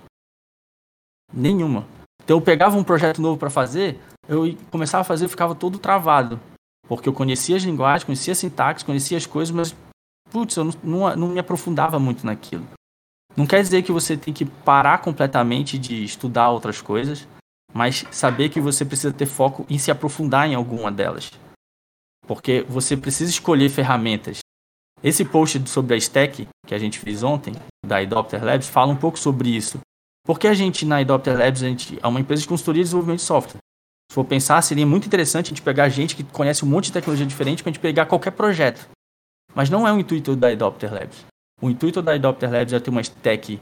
Nenhuma. 1.34 1.84
Então 2.24 2.36
eu 2.36 2.40
pegava 2.40 2.76
um 2.76 2.84
projeto 2.84 3.20
novo 3.22 3.38
para 3.38 3.50
fazer, 3.50 4.00
eu 4.28 4.56
começava 4.70 5.02
a 5.02 5.04
fazer, 5.04 5.28
ficava 5.28 5.54
todo 5.54 5.78
travado. 5.78 6.40
Porque 6.88 7.08
eu 7.08 7.12
conhecia 7.12 7.56
as 7.56 7.62
linguagens, 7.62 8.04
conhecia 8.04 8.32
a 8.32 8.36
sintaxe, 8.36 8.84
conhecia 8.84 9.16
as 9.16 9.26
coisas, 9.26 9.54
mas, 9.54 9.74
putz, 10.30 10.56
eu 10.56 10.64
não, 10.64 10.72
não, 10.82 11.16
não 11.16 11.28
me 11.28 11.38
aprofundava 11.38 11.98
muito 11.98 12.24
naquilo. 12.24 12.66
Não 13.36 13.46
quer 13.46 13.60
dizer 13.60 13.82
que 13.82 13.92
você 13.92 14.16
tem 14.16 14.32
que 14.32 14.44
parar 14.44 14.98
completamente 14.98 15.78
de 15.78 16.04
estudar 16.04 16.50
outras 16.50 16.80
coisas, 16.80 17.28
mas 17.72 18.04
saber 18.10 18.48
que 18.48 18.60
você 18.60 18.84
precisa 18.84 19.12
ter 19.12 19.26
foco 19.26 19.66
em 19.68 19.78
se 19.78 19.90
aprofundar 19.90 20.48
em 20.48 20.54
alguma 20.54 20.90
delas. 20.90 21.30
Porque 22.26 22.64
você 22.68 22.96
precisa 22.96 23.30
escolher 23.30 23.68
ferramentas. 23.68 24.38
Esse 25.02 25.24
post 25.24 25.68
sobre 25.68 25.94
a 25.94 25.96
stack 25.98 26.48
que 26.66 26.74
a 26.74 26.78
gente 26.78 26.98
fez 26.98 27.22
ontem, 27.22 27.54
da 27.84 27.98
Adopter 27.98 28.42
Labs, 28.42 28.68
fala 28.68 28.92
um 28.92 28.96
pouco 28.96 29.18
sobre 29.18 29.50
isso. 29.50 29.78
Porque 30.26 30.48
a 30.48 30.54
gente, 30.54 30.84
na 30.84 30.98
Adopter 30.98 31.38
Labs, 31.38 31.62
a 31.62 31.68
gente 31.68 31.98
é 32.02 32.06
uma 32.06 32.18
empresa 32.18 32.42
de 32.42 32.48
consultoria 32.48 32.80
e 32.80 32.84
desenvolvimento 32.84 33.20
de 33.20 33.24
software. 33.24 33.60
Se 34.10 34.14
for 34.14 34.24
pensar, 34.24 34.60
seria 34.60 34.84
muito 34.84 35.06
interessante 35.06 35.46
a 35.46 35.48
gente 35.50 35.62
pegar 35.62 35.88
gente 35.88 36.16
que 36.16 36.24
conhece 36.24 36.64
um 36.64 36.68
monte 36.68 36.86
de 36.86 36.92
tecnologia 36.92 37.24
diferente 37.24 37.62
para 37.62 37.70
a 37.70 37.72
gente 37.72 37.80
pegar 37.80 38.06
qualquer 38.06 38.32
projeto. 38.32 38.88
Mas 39.54 39.70
não 39.70 39.86
é 39.86 39.92
o 39.92 40.00
intuito 40.00 40.34
da 40.34 40.48
Adopter 40.48 40.92
Labs. 40.92 41.24
O 41.62 41.70
intuito 41.70 42.02
da 42.02 42.12
Adopter 42.12 42.50
Labs 42.50 42.72
é 42.72 42.80
ter 42.80 42.90
uma 42.90 43.00
stack 43.00 43.60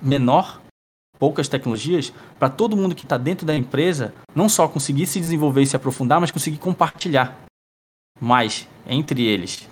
menor, 0.00 0.60
poucas 1.18 1.48
tecnologias, 1.48 2.12
para 2.38 2.50
todo 2.50 2.76
mundo 2.76 2.94
que 2.94 3.04
está 3.04 3.16
dentro 3.16 3.46
da 3.46 3.56
empresa 3.56 4.14
não 4.34 4.48
só 4.48 4.68
conseguir 4.68 5.06
se 5.06 5.18
desenvolver 5.18 5.62
e 5.62 5.66
se 5.66 5.76
aprofundar, 5.76 6.20
mas 6.20 6.30
conseguir 6.30 6.58
compartilhar 6.58 7.36
mais 8.20 8.68
entre 8.86 9.22
eles. 9.22 9.66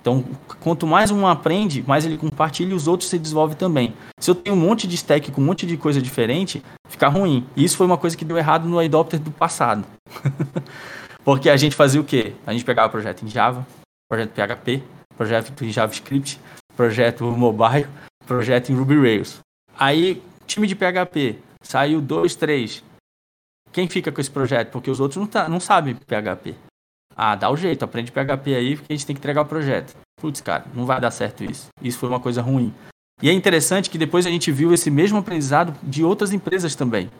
Então, 0.00 0.24
quanto 0.60 0.86
mais 0.86 1.10
um 1.10 1.26
aprende, 1.26 1.84
mais 1.86 2.06
ele 2.06 2.16
compartilha 2.16 2.72
e 2.72 2.74
os 2.74 2.88
outros 2.88 3.10
se 3.10 3.18
desenvolvem 3.18 3.56
também. 3.56 3.94
Se 4.18 4.30
eu 4.30 4.34
tenho 4.34 4.56
um 4.56 4.60
monte 4.60 4.88
de 4.88 4.94
stack 4.94 5.30
com 5.30 5.40
um 5.40 5.44
monte 5.44 5.66
de 5.66 5.76
coisa 5.76 6.00
diferente, 6.00 6.62
fica 6.88 7.08
ruim. 7.08 7.46
E 7.54 7.64
isso 7.64 7.76
foi 7.76 7.86
uma 7.86 7.98
coisa 7.98 8.16
que 8.16 8.24
deu 8.24 8.38
errado 8.38 8.66
no 8.66 8.78
Adopter 8.78 9.20
do 9.20 9.30
passado. 9.30 9.84
Porque 11.22 11.50
a 11.50 11.56
gente 11.56 11.76
fazia 11.76 12.00
o 12.00 12.04
quê? 12.04 12.32
A 12.46 12.52
gente 12.52 12.64
pegava 12.64 12.88
projeto 12.88 13.24
em 13.24 13.28
Java, 13.28 13.66
projeto 14.08 14.30
PHP, 14.30 14.82
projeto 15.16 15.64
em 15.64 15.70
JavaScript, 15.70 16.40
projeto 16.74 17.24
mobile, 17.24 17.86
projeto 18.26 18.72
em 18.72 18.74
Ruby 18.74 18.98
Rails. 18.98 19.40
Aí, 19.78 20.22
time 20.46 20.66
de 20.66 20.74
PHP, 20.74 21.38
saiu 21.60 22.00
dois, 22.00 22.34
três. 22.34 22.82
Quem 23.70 23.86
fica 23.86 24.10
com 24.10 24.20
esse 24.20 24.30
projeto? 24.30 24.70
Porque 24.70 24.90
os 24.90 24.98
outros 24.98 25.18
não, 25.18 25.26
tá, 25.26 25.48
não 25.48 25.60
sabem 25.60 25.94
PHP. 25.94 26.54
Ah, 27.16 27.34
dá 27.34 27.50
o 27.50 27.56
jeito, 27.56 27.84
aprende 27.84 28.12
PHP 28.12 28.54
aí, 28.54 28.76
porque 28.76 28.92
a 28.92 28.96
gente 28.96 29.06
tem 29.06 29.14
que 29.14 29.20
entregar 29.20 29.42
o 29.42 29.46
projeto. 29.46 29.96
Putz, 30.20 30.40
cara, 30.40 30.64
não 30.74 30.86
vai 30.86 31.00
dar 31.00 31.10
certo 31.10 31.44
isso. 31.44 31.68
Isso 31.82 31.98
foi 31.98 32.08
uma 32.08 32.20
coisa 32.20 32.42
ruim. 32.42 32.72
E 33.22 33.28
é 33.28 33.32
interessante 33.32 33.90
que 33.90 33.98
depois 33.98 34.26
a 34.26 34.30
gente 34.30 34.50
viu 34.50 34.72
esse 34.72 34.90
mesmo 34.90 35.18
aprendizado 35.18 35.76
de 35.82 36.04
outras 36.04 36.32
empresas 36.32 36.74
também. 36.74 37.10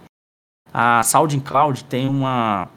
A 0.72 1.02
Saudin 1.02 1.40
Cloud 1.40 1.84
tem 1.84 2.08
uma 2.08 2.68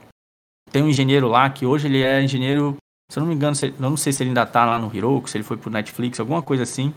tem 0.71 0.81
um 0.81 0.89
engenheiro 0.89 1.27
lá 1.27 1.49
que 1.49 1.65
hoje 1.65 1.87
ele 1.87 2.01
é 2.01 2.21
engenheiro, 2.21 2.75
se 3.09 3.19
eu 3.19 3.21
não 3.21 3.29
me 3.29 3.35
engano, 3.35 3.55
eu 3.61 3.73
não 3.77 3.95
sei 3.95 4.11
se 4.11 4.23
ele 4.23 4.31
ainda 4.31 4.45
tá 4.45 4.65
lá 4.65 4.79
no 4.79 4.93
Heroku, 4.93 5.29
se 5.29 5.37
ele 5.37 5.43
foi 5.43 5.55
pro 5.55 5.69
Netflix, 5.69 6.19
alguma 6.19 6.41
coisa 6.41 6.63
assim. 6.63 6.93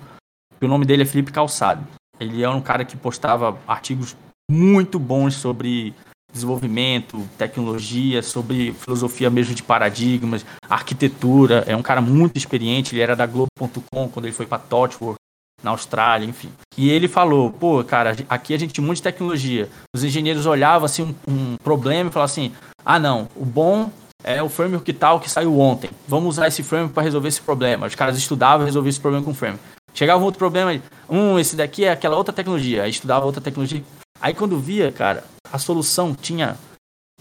O 0.61 0.67
nome 0.67 0.87
dele 0.87 1.03
é 1.03 1.07
Felipe 1.07 1.31
Calçado. 1.31 1.87
Ele 2.19 2.43
é 2.43 2.49
um 2.49 2.63
cara 2.63 2.87
que 2.87 2.97
postava 2.97 3.59
artigos 3.69 4.17
muito 4.51 4.99
bons 4.99 5.35
sobre 5.35 5.95
desenvolvimento, 6.37 7.29
tecnologia, 7.37 8.23
sobre 8.23 8.73
filosofia 8.73 9.29
mesmo 9.29 9.55
de 9.55 9.63
paradigmas, 9.63 10.47
arquitetura. 10.69 11.65
É 11.67 11.77
um 11.77 11.83
cara 11.83 12.01
muito 12.01 12.37
experiente, 12.37 12.95
ele 12.95 13.03
era 13.03 13.17
da 13.17 13.27
Globo.com 13.27 14.09
quando 14.09 14.27
ele 14.27 14.35
foi 14.35 14.47
para 14.47 14.59
Totworth, 14.59 15.17
na 15.63 15.71
Austrália, 15.71 16.27
enfim. 16.27 16.51
E 16.77 16.91
ele 16.91 17.09
falou, 17.09 17.51
pô, 17.51 17.83
cara, 17.83 18.15
aqui 18.29 18.55
a 18.55 18.59
gente 18.59 18.75
tem 18.75 18.85
muita 18.85 19.03
tecnologia. 19.03 19.69
Os 19.95 20.05
engenheiros 20.05 20.47
olhavam 20.47 20.87
assim 20.87 21.03
um, 21.03 21.33
um 21.33 21.57
problema 21.57 22.11
e 22.11 22.13
falavam 22.13 22.33
assim, 22.33 22.53
ah 22.85 22.99
não, 22.99 23.29
o 23.35 23.45
bom 23.45 23.91
é 24.23 24.43
o 24.43 24.49
framework 24.49 24.93
tal 24.93 25.19
que 25.21 25.31
saiu 25.31 25.59
ontem. 25.59 25.91
Vamos 26.07 26.37
usar 26.37 26.49
esse 26.49 26.63
framework 26.63 26.95
para 26.95 27.03
resolver 27.03 27.29
esse 27.29 27.41
problema. 27.41 27.87
Os 27.87 27.95
caras 27.95 28.17
estudavam 28.19 28.65
e 28.65 28.67
resolviam 28.67 28.91
esse 28.91 29.01
problema 29.01 29.25
com 29.25 29.31
o 29.31 29.35
framework. 29.35 29.65
Chegava 29.95 30.21
um 30.21 30.25
outro 30.25 30.39
problema, 30.39 30.79
um, 31.09 31.39
esse 31.39 31.57
daqui 31.57 31.85
é 31.85 31.91
aquela 31.91 32.17
outra 32.17 32.33
tecnologia. 32.33 32.83
Aí 32.83 32.91
estudava 32.91 33.25
outra 33.25 33.41
tecnologia. 33.41 33.83
Aí 34.21 34.35
quando 34.35 34.59
via, 34.59 34.93
cara, 34.93 35.25
a 35.53 35.59
solução 35.59 36.15
tinha 36.15 36.57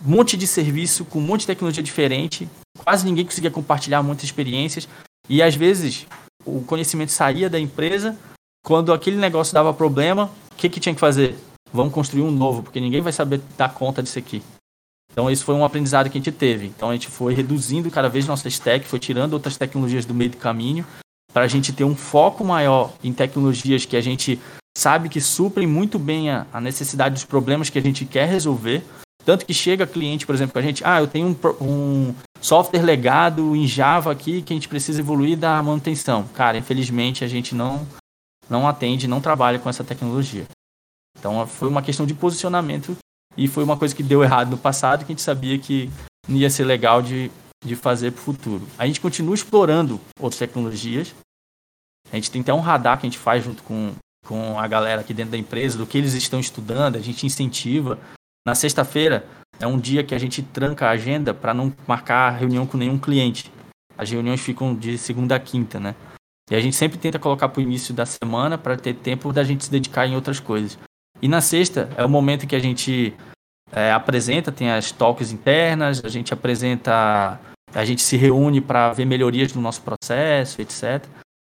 um 0.04 0.10
monte 0.10 0.36
de 0.36 0.46
serviço 0.46 1.06
com 1.06 1.20
um 1.20 1.22
monte 1.22 1.42
de 1.42 1.48
tecnologia 1.48 1.84
diferente, 1.84 2.50
quase 2.84 3.06
ninguém 3.06 3.26
conseguia 3.26 3.52
compartilhar 3.52 4.04
muitas 4.04 4.26
experiências 4.26 4.88
e 5.30 5.42
às 5.42 5.56
vezes 5.56 6.06
o 6.46 6.62
conhecimento 6.62 7.12
saía 7.12 7.50
da 7.50 7.60
empresa, 7.60 8.18
quando 8.64 8.94
aquele 8.94 9.18
negócio 9.18 9.54
dava 9.54 9.74
problema, 9.74 10.32
o 10.52 10.56
que, 10.56 10.70
que 10.70 10.80
tinha 10.80 10.94
que 10.94 11.02
fazer? 11.02 11.36
Vamos 11.74 11.94
construir 11.94 12.22
um 12.22 12.32
novo, 12.32 12.64
porque 12.64 12.80
ninguém 12.80 13.02
vai 13.02 13.12
saber 13.12 13.42
dar 13.58 13.74
conta 13.74 14.02
disso 14.02 14.20
aqui. 14.20 14.42
Então, 15.12 15.30
isso 15.32 15.46
foi 15.46 15.56
um 15.56 15.64
aprendizado 15.64 16.10
que 16.10 16.18
a 16.18 16.22
gente 16.22 16.32
teve. 16.32 16.68
Então, 16.68 16.90
a 16.90 16.94
gente 16.94 17.08
foi 17.08 17.34
reduzindo 17.34 17.90
cada 17.90 18.10
vez 18.10 18.28
nossa 18.28 18.48
stack, 18.48 18.86
foi 18.86 19.00
tirando 19.00 19.34
outras 19.34 19.56
tecnologias 19.56 20.06
do 20.06 20.14
meio 20.14 20.32
do 20.32 20.38
caminho, 20.38 20.86
para 21.32 21.44
a 21.44 21.48
gente 21.48 21.74
ter 21.74 21.84
um 21.84 21.96
foco 21.96 22.44
maior 22.44 22.94
em 23.04 23.14
tecnologias 23.14 23.86
que 23.86 23.96
a 23.96 24.02
gente 24.02 24.40
sabe 24.78 25.10
que 25.10 25.22
suprem 25.22 25.66
muito 25.66 25.98
bem 25.98 26.30
a, 26.30 26.46
a, 26.52 26.60
necessidade 26.60 27.16
dos 27.16 27.26
problemas 27.26 27.70
que 27.70 27.80
a 27.80 27.82
gente 27.82 28.06
quer 28.06 28.28
resolver. 28.28 28.84
Tanto 29.24 29.46
que 29.46 29.54
chega 29.54 29.88
cliente, 29.88 30.26
por 30.26 30.36
exemplo, 30.36 30.54
com 30.54 30.60
a 30.60 30.62
gente, 30.62 30.84
ah, 30.86 31.00
eu 31.00 31.08
tenho 31.08 31.28
um, 31.28 31.66
um 31.66 32.16
software 32.40 32.84
legado 32.84 33.56
em 33.56 33.66
Java 33.66 34.12
aqui 34.12 34.42
que 34.42 34.54
a 34.54 34.56
gente 34.56 34.68
precisa 34.68 35.00
evoluir 35.00 35.38
da 35.38 35.62
manutenção. 35.64 36.28
Cara, 36.28 36.58
infelizmente 36.58 37.24
a 37.24 37.28
gente 37.28 37.56
não, 37.56 37.88
não 38.50 38.68
atende, 38.68 39.08
não 39.08 39.22
trabalha 39.22 39.58
com 39.58 39.70
essa 39.70 39.84
tecnologia. 39.84 40.46
Então 41.18 41.48
foi 41.48 41.68
uma 41.68 41.82
questão 41.82 42.06
de 42.06 42.14
posicionamento 42.14 42.96
e 43.36 43.48
foi 43.48 43.64
uma 43.64 43.78
coisa 43.78 43.96
que 43.96 44.04
deu 44.04 44.24
errado 44.24 44.52
no 44.52 44.58
passado 44.58 45.00
que 45.00 45.12
a 45.12 45.16
gente 45.16 45.22
sabia 45.22 45.58
que 45.58 45.90
não 46.28 46.38
ia 46.38 46.50
ser 46.50 46.66
legal 46.66 47.02
de, 47.02 47.32
de 47.64 47.76
fazer 47.76 48.12
para 48.12 48.22
o 48.22 48.24
futuro. 48.24 48.68
A 48.78 48.86
gente 48.86 49.02
continua 49.02 49.34
explorando 49.34 50.00
outras 50.20 50.38
tecnologias. 50.38 51.16
A 52.12 52.16
gente 52.16 52.30
tem 52.30 52.42
até 52.42 52.54
um 52.54 52.60
radar 52.60 53.00
que 53.00 53.08
a 53.08 53.10
gente 53.10 53.18
faz 53.18 53.44
junto 53.44 53.64
com, 53.64 53.94
com 54.26 54.60
a 54.60 54.68
galera 54.68 55.02
aqui 55.02 55.14
dentro 55.14 55.32
da 55.32 55.38
empresa, 55.38 55.78
do 55.78 55.86
que 55.86 55.98
eles 55.98 56.14
estão 56.14 56.40
estudando, 56.40 56.98
a 56.98 57.00
gente 57.00 57.26
incentiva. 57.26 57.98
Na 58.46 58.54
sexta-feira 58.54 59.26
é 59.60 59.66
um 59.66 59.80
dia 59.80 60.04
que 60.04 60.14
a 60.14 60.18
gente 60.18 60.42
tranca 60.42 60.88
a 60.88 60.92
agenda 60.92 61.34
para 61.34 61.54
não 61.54 61.74
marcar 61.88 62.32
reunião 62.32 62.66
com 62.66 62.78
nenhum 62.78 62.98
cliente. 62.98 63.52
As 63.98 64.10
reuniões 64.10 64.42
ficam 64.42 64.76
de 64.76 64.98
segunda 64.98 65.36
a 65.36 65.40
quinta, 65.40 65.80
né? 65.80 65.96
E 66.50 66.56
a 66.56 66.60
gente 66.60 66.76
sempre 66.76 66.98
tenta 66.98 67.18
colocar 67.18 67.50
para 67.50 67.60
o 67.60 67.64
início 67.64 67.94
da 67.94 68.06
semana 68.06 68.58
para 68.58 68.78
ter 68.78 68.94
tempo 68.96 69.32
da 69.32 69.44
gente 69.44 69.66
se 69.66 69.72
dedicar 69.72 70.06
em 70.06 70.16
outras 70.16 70.40
coisas. 70.40 70.78
E 71.22 71.28
na 71.28 71.42
sexta 71.42 71.90
é 71.98 72.06
o 72.06 72.10
momento 72.10 72.46
que 72.46 72.56
a 72.56 72.60
gente 72.60 73.16
é, 73.72 73.92
apresenta, 73.92 74.52
tem 74.52 74.70
as 74.70 74.92
talks 74.92 75.32
internas, 75.32 76.04
a 76.04 76.10
gente 76.10 76.34
apresenta, 76.34 77.40
a 77.74 77.86
gente 77.86 78.02
se 78.02 78.16
reúne 78.18 78.62
para 78.62 78.94
ver 78.94 79.06
melhorias 79.06 79.54
no 79.54 79.62
nosso 79.62 79.82
processo, 79.82 80.62
etc. 80.62 81.06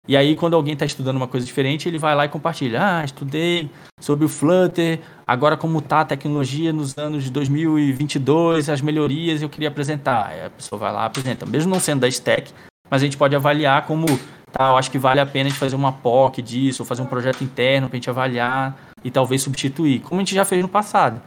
E 0.10 0.18
aí, 0.18 0.36
quando 0.36 0.56
alguém 0.56 0.74
está 0.74 0.88
estudando 0.88 1.18
uma 1.18 1.28
coisa 1.28 1.46
diferente, 1.46 1.88
ele 1.88 2.00
vai 2.00 2.16
lá 2.16 2.26
e 2.26 2.30
compartilha. 2.30 2.80
Ah, 2.82 3.06
estudei 3.06 3.70
sobre 4.02 4.26
o 4.26 4.28
Flutter, 4.28 5.00
agora 5.28 5.56
como 5.56 5.78
está 5.78 6.02
a 6.02 6.06
tecnologia 6.06 6.74
nos 6.74 6.98
anos 6.98 7.26
de 7.26 7.30
2022, 7.30 8.70
as 8.70 8.82
melhorias 8.82 9.40
eu 9.40 9.48
queria 9.48 9.68
apresentar. 9.68 10.26
Aí 10.26 10.46
a 10.46 10.50
pessoa 10.50 10.80
vai 10.80 10.92
lá 10.92 11.06
apresenta. 11.06 11.46
Mesmo 11.46 11.72
não 11.72 11.80
sendo 11.80 12.00
da 12.00 12.08
stack, 12.08 12.52
mas 12.90 13.04
a 13.04 13.06
gente 13.06 13.18
pode 13.18 13.36
avaliar 13.36 13.86
como, 13.86 14.08
tá, 14.52 14.70
eu 14.70 14.78
acho 14.78 14.90
que 14.90 14.98
vale 14.98 15.20
a 15.20 15.28
pena 15.28 15.46
a 15.46 15.50
gente 15.52 15.60
fazer 15.60 15.76
uma 15.76 15.92
POC 15.92 16.42
disso, 16.42 16.82
ou 16.82 16.88
fazer 16.88 17.04
um 17.04 17.06
projeto 17.06 17.44
interno 17.44 17.88
para 17.88 17.96
a 17.96 18.00
gente 18.00 18.10
avaliar 18.10 18.76
e 19.04 19.12
talvez 19.12 19.44
substituir, 19.44 20.00
como 20.00 20.20
a 20.20 20.24
gente 20.24 20.34
já 20.34 20.44
fez 20.44 20.64
no 20.64 20.68
passado. 20.68 21.22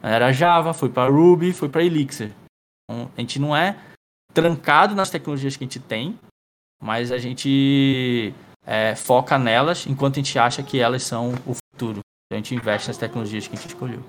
Era 0.00 0.30
Java, 0.30 0.72
foi 0.72 0.88
para 0.88 1.10
Ruby, 1.10 1.52
foi 1.52 1.68
para 1.68 1.82
Elixir. 1.82 2.30
Então, 2.88 3.10
a 3.16 3.20
gente 3.20 3.40
não 3.40 3.56
é 3.56 3.74
trancado 4.32 4.94
nas 4.94 5.10
tecnologias 5.10 5.56
que 5.56 5.64
a 5.64 5.66
gente 5.66 5.80
tem, 5.80 6.16
mas 6.80 7.12
a 7.12 7.18
gente 7.18 8.32
é, 8.66 8.94
foca 8.94 9.38
nelas 9.38 9.86
enquanto 9.86 10.14
a 10.14 10.22
gente 10.22 10.38
acha 10.38 10.62
que 10.62 10.80
elas 10.80 11.02
são 11.02 11.34
o 11.46 11.54
futuro. 11.54 12.00
A 12.32 12.36
gente 12.36 12.54
investe 12.54 12.88
nas 12.88 12.96
tecnologias 12.96 13.46
que 13.46 13.56
a 13.56 13.58
gente 13.58 13.68
escolheu. 13.68 14.00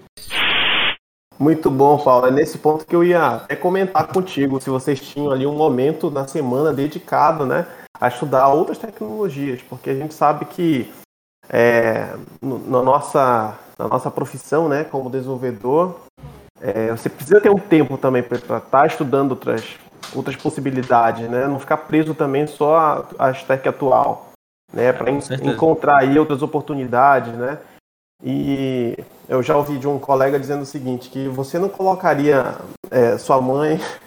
Muito 1.39 1.71
bom, 1.71 1.97
Paulo. 1.97 2.27
É 2.27 2.31
nesse 2.31 2.59
ponto 2.59 2.85
que 2.85 2.95
eu 2.95 3.03
ia 3.03 3.37
até 3.37 3.55
comentar 3.55 4.05
contigo, 4.07 4.61
se 4.61 4.69
vocês 4.69 5.01
tinham 5.01 5.31
ali 5.31 5.47
um 5.47 5.55
momento 5.55 6.11
na 6.11 6.27
semana 6.27 6.71
dedicado, 6.71 7.47
né, 7.47 7.65
a 7.99 8.07
estudar 8.07 8.49
outras 8.49 8.77
tecnologias, 8.77 9.59
porque 9.67 9.89
a 9.89 9.95
gente 9.95 10.13
sabe 10.13 10.45
que 10.45 10.93
é, 11.49 12.15
na, 12.39 12.83
nossa, 12.83 13.57
na 13.77 13.87
nossa 13.87 14.11
profissão, 14.11 14.69
né, 14.69 14.83
como 14.83 15.09
desenvolvedor, 15.09 15.99
é, 16.61 16.91
você 16.91 17.09
precisa 17.09 17.41
ter 17.41 17.49
um 17.49 17.57
tempo 17.57 17.97
também 17.97 18.21
para 18.21 18.37
estar 18.37 18.59
tá 18.59 18.85
estudando 18.85 19.31
outras 19.31 19.63
outras 20.13 20.35
possibilidades, 20.35 21.29
né? 21.29 21.47
Não 21.47 21.59
ficar 21.59 21.77
preso 21.77 22.13
também 22.13 22.47
só 22.47 23.05
à 23.17 23.31
stack 23.31 23.67
atual, 23.67 24.31
né? 24.73 24.91
Para 24.93 25.11
encontrar 25.11 25.99
aí 25.99 26.17
outras 26.17 26.41
oportunidades, 26.41 27.33
né? 27.33 27.57
E 28.23 28.95
eu 29.27 29.41
já 29.41 29.57
ouvi 29.57 29.77
de 29.77 29.87
um 29.87 29.97
colega 29.97 30.39
dizendo 30.39 30.61
o 30.61 30.65
seguinte, 30.65 31.09
que 31.09 31.27
você 31.27 31.57
não 31.57 31.69
colocaria 31.69 32.55
é, 32.91 33.17
sua 33.17 33.41
mãe 33.41 33.79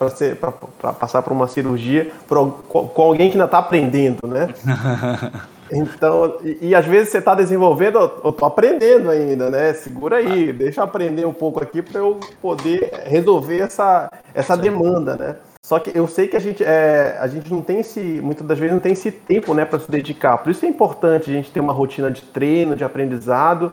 para 0.79 0.93
passar 0.93 1.23
por 1.23 1.33
uma 1.33 1.49
cirurgia 1.49 2.13
por, 2.29 2.53
com 2.63 3.03
alguém 3.03 3.29
que 3.29 3.37
ainda 3.37 3.47
está 3.47 3.59
aprendendo, 3.59 4.27
né? 4.27 4.49
Então, 5.73 6.39
e, 6.45 6.69
e, 6.69 6.75
às 6.75 6.85
vezes 6.85 7.09
você 7.09 7.19
está 7.19 7.35
desenvolvendo, 7.35 7.99
eu 7.99 8.31
estou 8.31 8.47
aprendendo 8.47 9.11
ainda, 9.11 9.51
né? 9.51 9.73
Segura 9.73 10.17
aí, 10.17 10.53
deixa 10.53 10.81
eu 10.81 10.85
aprender 10.85 11.25
um 11.25 11.33
pouco 11.33 11.61
aqui 11.63 11.81
para 11.81 11.99
eu 11.99 12.21
poder 12.41 12.93
resolver 13.07 13.61
essa, 13.61 14.11
essa 14.35 14.57
demanda, 14.57 15.17
né? 15.17 15.37
Só 15.65 15.79
que 15.79 15.97
eu 15.97 16.07
sei 16.07 16.29
que 16.29 16.37
a 16.37 16.41
gente, 16.41 16.63
é, 16.63 17.17
a 17.19 17.27
gente 17.27 17.51
não 17.51 17.63
tem 17.63 17.81
esse, 17.81 17.99
muitas 17.99 18.47
das 18.47 18.59
vezes 18.59 18.75
não 18.75 18.83
tem 18.83 18.93
esse 18.93 19.11
tempo, 19.11 19.55
né, 19.55 19.65
para 19.65 19.81
se 19.81 19.91
dedicar. 19.91 20.37
Por 20.37 20.51
isso 20.51 20.67
é 20.67 20.69
importante 20.69 21.31
a 21.31 21.33
gente 21.33 21.51
ter 21.51 21.61
uma 21.61 21.73
rotina 21.73 22.11
de 22.11 22.21
treino, 22.21 22.77
de 22.77 22.85
aprendizado, 22.85 23.73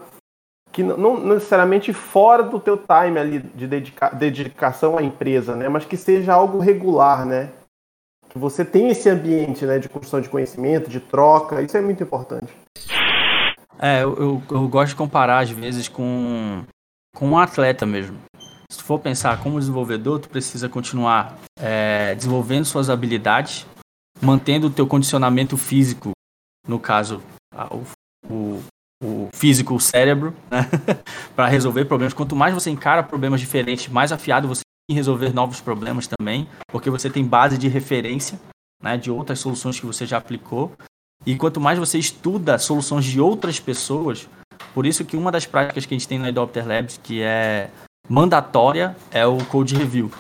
que 0.72 0.82
não, 0.84 0.98
não 0.98 1.34
necessariamente 1.34 1.92
fora 1.92 2.44
do 2.44 2.62
teu 2.62 2.78
time 2.78 3.20
ali 3.20 3.40
de 3.40 3.68
dedica, 3.68 4.10
dedicação 4.12 4.98
à 4.98 5.04
empresa, 5.04 5.54
né, 5.54 5.68
mas 5.68 5.84
que 5.84 5.98
seja 5.98 6.34
algo 6.34 6.60
regular, 6.60 7.26
né, 7.26 7.50
que 8.30 8.40
você 8.40 8.64
tenha 8.64 8.94
esse 8.94 9.10
ambiente, 9.10 9.66
né, 9.66 9.78
de 9.78 9.90
construção 9.90 10.22
de 10.22 10.30
conhecimento, 10.30 10.90
de 10.90 11.02
troca. 11.02 11.62
Isso 11.62 11.76
é 11.76 11.82
muito 11.82 12.02
importante. 12.02 12.54
É, 13.78 14.02
eu, 14.02 14.16
eu, 14.16 14.44
eu 14.50 14.68
gosto 14.70 14.92
de 14.92 14.96
comparar 14.96 15.40
às 15.40 15.50
vezes 15.50 15.90
com 15.90 16.64
com 17.14 17.28
um 17.28 17.38
atleta 17.38 17.86
mesmo 17.86 18.18
se 18.72 18.78
tu 18.78 18.86
for 18.86 19.00
pensar 19.00 19.38
como 19.44 19.60
desenvolvedor, 19.60 20.20
tu 20.22 20.30
precisa 20.30 20.70
continuar 20.70 21.38
é, 21.60 22.16
desenvolvendo 22.16 22.64
suas 22.64 22.90
habilidades 22.90 23.66
mantendo 24.22 24.68
o 24.68 24.70
teu 24.70 24.88
condicionamento 24.88 25.58
físico, 25.58 26.12
no 26.66 26.80
caso, 26.80 27.22
o, 27.70 27.84
o, 28.32 28.64
o 29.04 29.30
físico, 29.34 29.76
o 29.76 29.80
cérebro, 29.80 30.34
né? 30.50 30.70
para 31.36 31.48
resolver 31.48 31.84
problemas. 31.84 32.14
Quanto 32.14 32.34
mais 32.34 32.54
você 32.54 32.70
encara 32.70 33.04
problemas 33.04 33.42
diferentes, 33.42 33.90
mais 33.90 34.14
afiado 34.14 34.48
você 34.48 34.62
tem 34.88 34.96
em 34.96 34.98
resolver 34.98 35.34
novos 35.34 35.60
problemas 35.60 36.08
também, 36.08 36.48
porque 36.68 36.90
você 36.90 37.10
tem 37.10 37.26
base 37.26 37.58
de 37.58 37.68
referência 37.68 38.40
né, 38.82 38.96
de 38.96 39.12
outras 39.12 39.40
soluções 39.40 39.80
que 39.80 39.86
você 39.86 40.06
já 40.06 40.18
aplicou. 40.18 40.72
E 41.26 41.36
quanto 41.36 41.60
mais 41.60 41.78
você 41.78 41.98
estuda 41.98 42.58
soluções 42.58 43.04
de 43.04 43.20
outras 43.20 43.60
pessoas, 43.60 44.30
por 44.74 44.86
isso 44.86 45.04
que 45.04 45.18
uma 45.18 45.30
das 45.32 45.46
práticas 45.46 45.86
que 45.86 45.94
a 45.94 45.98
gente 45.98 46.08
tem 46.08 46.18
no 46.18 46.26
Adopter 46.26 46.66
Labs, 46.66 46.98
que 47.04 47.22
é 47.22 47.70
mandatória, 48.12 48.93
é 49.10 49.26
o 49.26 49.38
Code 49.45 49.74
Review. 49.74 50.12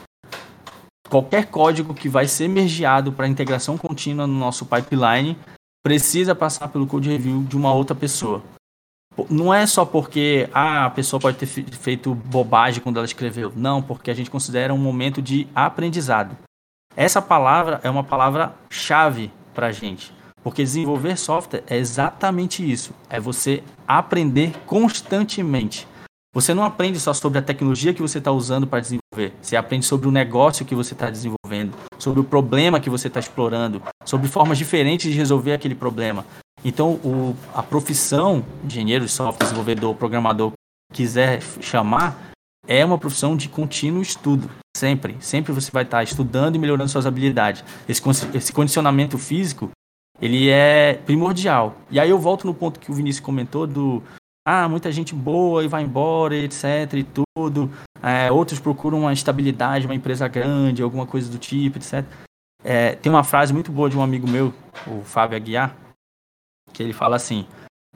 Qualquer 1.09 1.47
código 1.47 1.93
que 1.93 2.07
vai 2.07 2.25
ser 2.25 2.47
mergeado 2.47 3.11
para 3.11 3.27
integração 3.27 3.77
contínua 3.77 4.25
no 4.25 4.33
nosso 4.33 4.65
pipeline 4.65 5.37
precisa 5.83 6.33
passar 6.33 6.69
pelo 6.69 6.87
Code 6.87 7.09
Review 7.09 7.43
de 7.43 7.57
uma 7.57 7.73
outra 7.73 7.93
pessoa. 7.93 8.41
Não 9.29 9.53
é 9.53 9.67
só 9.67 9.83
porque 9.83 10.49
ah, 10.53 10.85
a 10.85 10.89
pessoa 10.89 11.19
pode 11.19 11.35
ter 11.35 11.45
feito 11.45 12.15
bobagem 12.15 12.81
quando 12.81 12.95
ela 12.95 13.05
escreveu. 13.05 13.51
Não, 13.53 13.81
porque 13.81 14.09
a 14.09 14.13
gente 14.13 14.31
considera 14.31 14.73
um 14.73 14.77
momento 14.77 15.21
de 15.21 15.45
aprendizado. 15.53 16.37
Essa 16.95 17.21
palavra 17.21 17.81
é 17.83 17.89
uma 17.89 18.05
palavra 18.05 18.55
chave 18.69 19.29
para 19.53 19.67
a 19.67 19.71
gente. 19.73 20.13
Porque 20.41 20.63
desenvolver 20.63 21.17
software 21.17 21.63
é 21.67 21.75
exatamente 21.75 22.63
isso. 22.69 22.93
É 23.09 23.19
você 23.19 23.61
aprender 23.85 24.53
constantemente. 24.65 25.90
Você 26.33 26.53
não 26.53 26.63
aprende 26.63 26.97
só 26.97 27.13
sobre 27.13 27.39
a 27.39 27.41
tecnologia 27.41 27.93
que 27.93 28.01
você 28.01 28.17
está 28.17 28.31
usando 28.31 28.65
para 28.65 28.79
desenvolver. 28.79 29.33
Você 29.41 29.57
aprende 29.57 29.85
sobre 29.85 30.07
o 30.07 30.11
negócio 30.11 30.65
que 30.65 30.73
você 30.73 30.93
está 30.93 31.09
desenvolvendo, 31.09 31.75
sobre 31.99 32.21
o 32.21 32.23
problema 32.23 32.79
que 32.79 32.89
você 32.89 33.09
está 33.09 33.19
explorando, 33.19 33.81
sobre 34.05 34.29
formas 34.29 34.57
diferentes 34.57 35.11
de 35.11 35.17
resolver 35.17 35.51
aquele 35.51 35.75
problema. 35.75 36.25
Então, 36.63 36.93
o, 37.03 37.35
a 37.53 37.61
profissão 37.61 38.45
engenheiro 38.63 39.05
de 39.05 39.11
software, 39.11 39.43
desenvolvedor, 39.45 39.93
programador, 39.95 40.53
quiser 40.93 41.41
chamar, 41.59 42.31
é 42.65 42.85
uma 42.85 42.97
profissão 42.97 43.35
de 43.35 43.49
contínuo 43.49 44.01
estudo. 44.01 44.49
Sempre. 44.77 45.17
Sempre 45.19 45.51
você 45.51 45.69
vai 45.69 45.83
estar 45.83 46.01
estudando 46.01 46.55
e 46.55 46.59
melhorando 46.59 46.89
suas 46.89 47.05
habilidades. 47.05 47.61
Esse, 47.89 48.01
esse 48.33 48.53
condicionamento 48.53 49.17
físico, 49.17 49.69
ele 50.21 50.49
é 50.49 50.93
primordial. 50.93 51.75
E 51.89 51.99
aí 51.99 52.09
eu 52.09 52.17
volto 52.17 52.47
no 52.47 52.53
ponto 52.53 52.79
que 52.79 52.89
o 52.89 52.93
Vinícius 52.93 53.25
comentou 53.25 53.67
do 53.67 54.01
ah, 54.45 54.67
muita 54.67 54.91
gente 54.91 55.13
boa 55.13 55.63
e 55.63 55.67
vai 55.67 55.83
embora, 55.83 56.35
etc 56.35 56.93
e 56.93 57.03
tudo. 57.03 57.69
É, 58.01 58.31
outros 58.31 58.59
procuram 58.59 59.01
uma 59.01 59.13
estabilidade, 59.13 59.85
uma 59.85 59.95
empresa 59.95 60.27
grande, 60.27 60.81
alguma 60.81 61.05
coisa 61.05 61.31
do 61.31 61.37
tipo, 61.37 61.77
etc. 61.77 62.03
É, 62.63 62.95
tem 62.95 63.11
uma 63.11 63.23
frase 63.23 63.53
muito 63.53 63.71
boa 63.71 63.89
de 63.89 63.97
um 63.97 64.01
amigo 64.01 64.27
meu, 64.27 64.53
o 64.87 65.03
Fábio 65.03 65.37
Aguiar, 65.37 65.75
que 66.73 66.81
ele 66.81 66.93
fala 66.93 67.15
assim: 67.15 67.45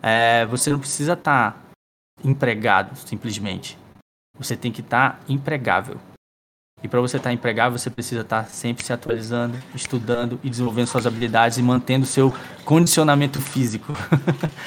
é, 0.02 0.46
você 0.46 0.70
não 0.70 0.80
precisa 0.80 1.14
estar 1.14 1.54
tá 1.54 1.60
empregado 2.24 2.96
simplesmente. 2.96 3.78
Você 4.38 4.56
tem 4.56 4.72
que 4.72 4.82
estar 4.82 5.14
tá 5.14 5.20
empregável. 5.28 6.00
E 6.86 6.88
para 6.88 7.02
você 7.02 7.18
estar 7.18 7.32
tá 7.32 7.34
empregável, 7.34 7.80
você 7.80 7.90
precisa 7.90 8.22
estar 8.22 8.44
tá 8.44 8.48
sempre 8.48 8.86
se 8.86 8.94
atualizando, 8.94 9.58
estudando 9.74 10.40
e 10.44 10.52
desenvolvendo 10.52 10.86
suas 10.86 11.08
habilidades 11.08 11.58
e 11.58 11.64
mantendo 11.64 12.06
seu 12.06 12.32
condicionamento 12.64 13.42
físico. 13.42 13.92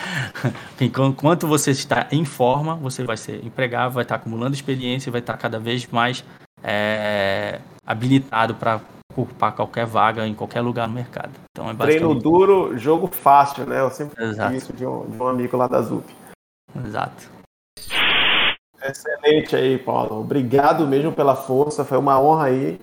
Enquanto 0.83 1.47
você 1.47 1.71
está 1.71 2.09
em 2.11 2.25
forma, 2.25 2.75
você 2.75 3.05
vai 3.05 3.17
ser 3.17 3.47
empregável, 3.47 3.93
vai 3.93 4.03
estar 4.03 4.17
acumulando 4.17 4.57
experiência 4.57 5.11
e 5.11 5.13
vai 5.13 5.21
estar 5.21 5.37
cada 5.37 5.61
vez 5.61 5.87
mais 5.93 6.25
é, 6.61 7.61
habilitado 7.87 8.57
para 8.57 8.81
ocupar 9.17 9.53
qualquer 9.53 9.87
vaga 9.87 10.27
em 10.27 10.35
qualquer 10.35 10.61
lugar 10.61 10.89
no 10.89 10.95
mercado. 10.95 11.31
Então 11.53 11.71
é. 11.71 11.75
Treino 11.75 12.17
duro, 12.17 12.77
jogo 12.77 13.07
fácil, 13.07 13.65
né? 13.65 13.79
Eu 13.79 13.91
sempre 13.91 14.25
Exato. 14.25 14.57
isso 14.57 14.73
de 14.73 14.85
um, 14.85 15.09
de 15.09 15.23
um 15.23 15.29
amigo 15.29 15.57
lá 15.57 15.69
da 15.69 15.81
ZUP. 15.83 16.05
Exato. 16.85 17.38
Excelente 18.89 19.55
aí, 19.55 19.79
Paulo. 19.79 20.21
Obrigado 20.21 20.87
mesmo 20.87 21.13
pela 21.13 21.37
força. 21.37 21.85
Foi 21.85 21.99
uma 21.99 22.21
honra 22.21 22.47
aí, 22.47 22.81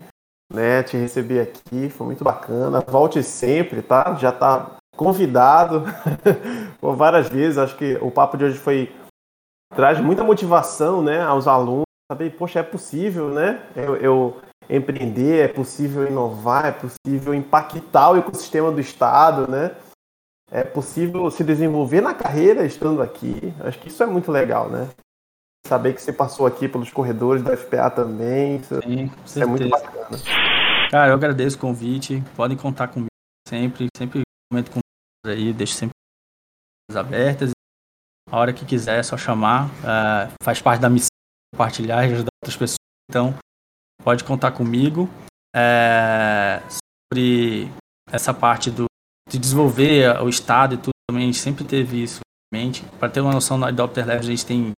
né, 0.54 0.84
te 0.84 0.96
receber 0.98 1.42
aqui. 1.42 1.90
Foi 1.90 2.06
muito 2.06 2.24
bacana. 2.24 2.82
Volte 2.82 3.24
sempre, 3.24 3.82
tá? 3.82 4.16
Já 4.16 4.32
tá 4.32 4.78
convidado 4.96 5.84
por 6.80 6.96
várias 6.96 7.28
vezes. 7.28 7.58
Acho 7.58 7.76
que 7.76 7.98
o 8.02 8.12
papo 8.12 8.38
de 8.38 8.46
hoje 8.46 8.58
foi 8.58 8.96
traz 9.74 10.00
muita 10.00 10.24
motivação, 10.24 11.02
né, 11.02 11.22
aos 11.22 11.48
alunos. 11.48 11.86
Saber, 12.12 12.30
poxa, 12.38 12.60
é 12.60 12.64
possível, 12.64 13.30
né? 13.30 13.68
Eu, 13.76 13.96
eu 13.98 14.42
empreender, 14.70 15.44
é 15.44 15.48
possível 15.48 16.08
inovar, 16.08 16.68
é 16.68 16.72
possível 16.72 17.34
impactar 17.34 18.12
o 18.12 18.18
ecossistema 18.18 18.72
do 18.72 18.80
estado, 18.80 19.50
né? 19.50 19.76
É 20.52 20.64
possível 20.64 21.30
se 21.32 21.44
desenvolver 21.44 22.02
na 22.02 22.14
carreira 22.14 22.64
estando 22.64 23.02
aqui. 23.02 23.52
Acho 23.60 23.80
que 23.80 23.88
isso 23.88 24.04
é 24.04 24.06
muito 24.06 24.32
legal, 24.32 24.70
né? 24.70 24.88
Saber 25.66 25.94
que 25.94 26.02
você 26.02 26.14
passou 26.14 26.46
aqui 26.46 26.68
pelos 26.68 26.92
corredores 26.92 27.42
da 27.42 27.58
FPA 27.58 27.90
também. 27.90 28.58
Isso, 28.58 28.80
Sim, 28.84 29.12
isso 29.26 29.42
é 29.42 29.46
muito 29.46 29.68
bacana. 29.68 30.18
Cara, 30.92 31.10
eu 31.10 31.16
agradeço 31.16 31.58
o 31.58 31.60
convite. 31.60 32.24
Podem 32.36 32.56
contar 32.56 32.88
comigo 32.88 33.10
sempre. 33.48 33.88
Sempre 33.98 34.22
comento 34.52 34.70
com 34.70 34.80
vocês 35.26 35.40
aí. 35.40 35.54
Deixo 35.54 35.74
sempre 35.74 35.96
abertas. 36.94 37.52
A 38.30 38.38
hora 38.38 38.54
que 38.54 38.64
quiser 38.64 39.00
é 39.00 39.04
só 39.04 39.18
chamar. 39.18 39.68
Uh, 39.80 40.32
faz 40.44 40.62
parte 40.62 40.82
da 40.82 40.90
missão 40.90 41.10
compartilhar 41.52 42.04
e 42.06 42.14
ajudar 42.14 42.30
outras 42.44 42.58
pessoas. 42.58 42.78
Então, 43.10 43.34
pode 44.04 44.24
contar 44.24 44.52
comigo. 44.52 45.10
É, 45.56 46.62
sobre 46.70 47.72
essa 48.12 48.34
parte 48.34 48.70
do, 48.70 48.86
de 49.30 49.40
desenvolver 49.40 50.22
o 50.22 50.28
Estado 50.28 50.76
e 50.76 50.78
tudo 50.78 50.92
também, 51.10 51.24
a 51.24 51.26
gente 51.28 51.40
sempre 51.40 51.64
teve 51.64 52.04
isso 52.04 52.20
em 52.54 52.58
mente. 52.58 52.84
Para 53.00 53.10
ter 53.10 53.22
uma 53.22 53.32
noção, 53.32 53.58
no 53.58 53.66
Adopter 53.66 54.06
Labs 54.06 54.28
a 54.28 54.30
gente 54.30 54.46
tem 54.46 54.75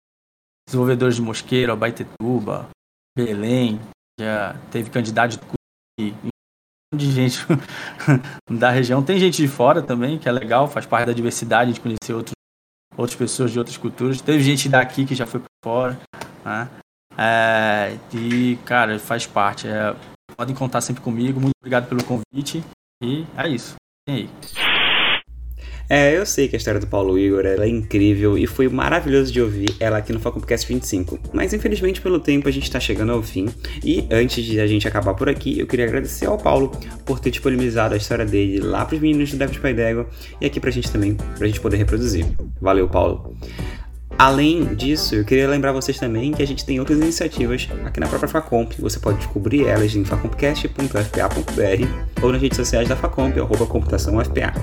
desenvolvedores 0.67 1.15
de 1.15 1.21
Mosqueiro, 1.21 1.71
Abaitetuba, 1.71 2.69
Belém, 3.17 3.79
já 4.19 4.55
teve 4.69 4.89
candidato 4.89 5.39
de 5.99 6.13
de 6.95 7.11
gente 7.11 7.39
da 8.49 8.69
região. 8.69 9.03
Tem 9.03 9.19
gente 9.19 9.41
de 9.41 9.47
fora 9.47 9.81
também, 9.81 10.17
que 10.17 10.29
é 10.29 10.31
legal, 10.31 10.67
faz 10.67 10.85
parte 10.85 11.07
da 11.07 11.13
diversidade 11.13 11.73
de 11.73 11.79
conhecer 11.79 12.13
outros, 12.13 12.33
outras 12.95 13.17
pessoas 13.17 13.51
de 13.51 13.59
outras 13.59 13.77
culturas. 13.77 14.21
Teve 14.21 14.43
gente 14.43 14.69
daqui 14.69 15.05
que 15.05 15.15
já 15.15 15.25
foi 15.25 15.41
para 15.41 15.49
fora. 15.63 15.99
Né? 16.45 16.69
É, 17.17 17.97
e, 18.13 18.57
cara, 18.65 18.97
faz 18.99 19.25
parte. 19.25 19.67
É, 19.67 19.95
podem 20.35 20.55
contar 20.55 20.81
sempre 20.81 21.01
comigo. 21.03 21.39
Muito 21.39 21.55
obrigado 21.59 21.89
pelo 21.89 22.03
convite. 22.03 22.63
E 23.03 23.25
é 23.35 23.47
isso. 23.47 23.75
Tem 24.05 24.15
aí. 24.15 24.66
É, 25.89 26.17
eu 26.17 26.25
sei 26.25 26.49
que 26.49 26.55
a 26.55 26.57
história 26.57 26.79
do 26.79 26.87
Paulo 26.87 27.17
Igor 27.17 27.45
é 27.45 27.67
incrível 27.67 28.37
e 28.37 28.45
foi 28.45 28.67
maravilhoso 28.67 29.31
de 29.31 29.41
ouvir 29.41 29.73
ela 29.79 29.97
aqui 29.97 30.11
no 30.11 30.19
Facumpcast 30.19 30.67
25. 30.67 31.17
Mas 31.31 31.53
infelizmente 31.53 32.01
pelo 32.01 32.19
tempo 32.19 32.49
a 32.49 32.51
gente 32.51 32.69
tá 32.69 32.79
chegando 32.79 33.13
ao 33.13 33.23
fim 33.23 33.47
e 33.83 34.05
antes 34.11 34.43
de 34.43 34.59
a 34.59 34.67
gente 34.67 34.87
acabar 34.87 35.13
por 35.13 35.29
aqui, 35.29 35.59
eu 35.59 35.65
queria 35.65 35.85
agradecer 35.85 36.25
ao 36.25 36.37
Paulo 36.37 36.71
por 37.05 37.19
ter 37.19 37.31
disponibilizado 37.31 37.93
a 37.93 37.97
história 37.97 38.25
dele 38.25 38.59
lá 38.59 38.85
pros 38.85 38.99
meninos 38.99 39.31
do 39.31 39.37
David 39.37 39.59
Paidégua 39.59 40.07
e 40.41 40.45
aqui 40.45 40.59
pra 40.59 40.71
gente 40.71 40.91
também, 40.91 41.15
pra 41.37 41.47
gente 41.47 41.61
poder 41.61 41.77
reproduzir. 41.77 42.25
Valeu, 42.59 42.89
Paulo. 42.89 43.37
Além 44.17 44.75
disso, 44.75 45.15
eu 45.15 45.23
queria 45.23 45.47
lembrar 45.47 45.71
vocês 45.71 45.99
também 45.99 46.31
que 46.31 46.41
a 46.41 46.47
gente 46.47 46.65
tem 46.65 46.79
outras 46.79 46.97
iniciativas 46.97 47.69
aqui 47.85 47.99
na 47.99 48.07
própria 48.07 48.27
Facomp. 48.27 48.73
Você 48.79 48.99
pode 48.99 49.19
descobrir 49.19 49.67
elas 49.67 49.95
em 49.95 50.03
facompcast.fpa.br 50.03 52.23
ou 52.23 52.31
nas 52.31 52.41
redes 52.41 52.57
sociais 52.57 52.89
da 52.89 52.95
Facomp, 52.95 53.37
arroba 53.37 53.67
computaçãoFPA. 53.67 54.53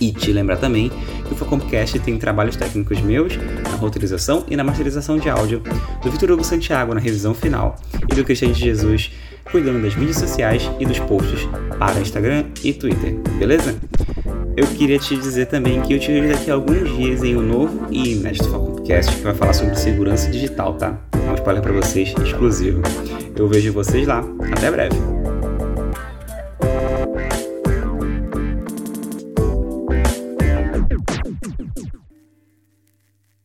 E 0.00 0.12
te 0.12 0.32
lembrar 0.32 0.56
também 0.56 0.90
que 1.26 1.32
o 1.32 1.36
Facompcast 1.36 1.98
tem 2.00 2.16
trabalhos 2.18 2.56
técnicos 2.56 3.00
meus 3.00 3.36
na 3.36 3.76
roteirização 3.76 4.44
e 4.48 4.56
na 4.56 4.64
masterização 4.64 5.18
de 5.18 5.28
áudio, 5.28 5.62
do 6.02 6.10
Vitor 6.10 6.30
Hugo 6.30 6.44
Santiago 6.44 6.94
na 6.94 7.00
revisão 7.00 7.34
final 7.34 7.76
e 8.10 8.14
do 8.14 8.24
Cristiano 8.24 8.54
de 8.54 8.60
Jesus 8.60 9.10
cuidando 9.50 9.82
das 9.82 9.94
mídias 9.96 10.18
sociais 10.18 10.70
e 10.78 10.86
dos 10.86 10.98
posts 11.00 11.48
para 11.78 12.00
Instagram 12.00 12.44
e 12.62 12.72
Twitter, 12.72 13.14
beleza? 13.38 13.74
Eu 14.56 14.66
queria 14.66 14.98
te 14.98 15.16
dizer 15.16 15.46
também 15.46 15.80
que 15.80 15.94
eu 15.94 15.98
te 15.98 16.08
vejo 16.08 16.28
daqui 16.28 16.50
a 16.50 16.54
alguns 16.54 16.88
dias 16.96 17.22
em 17.22 17.36
um 17.36 17.42
novo 17.42 17.86
e 17.90 18.14
inédito 18.14 18.48
Facompcast 18.48 19.16
que 19.16 19.22
vai 19.22 19.34
falar 19.34 19.52
sobre 19.52 19.74
segurança 19.76 20.30
digital, 20.30 20.74
tá? 20.74 20.98
É 21.12 21.30
um 21.30 21.34
spoiler 21.34 21.62
para 21.62 21.72
vocês 21.72 22.14
exclusivo. 22.24 22.82
Eu 23.36 23.48
vejo 23.48 23.72
vocês 23.72 24.06
lá. 24.06 24.24
Até 24.52 24.70
breve! 24.70 25.19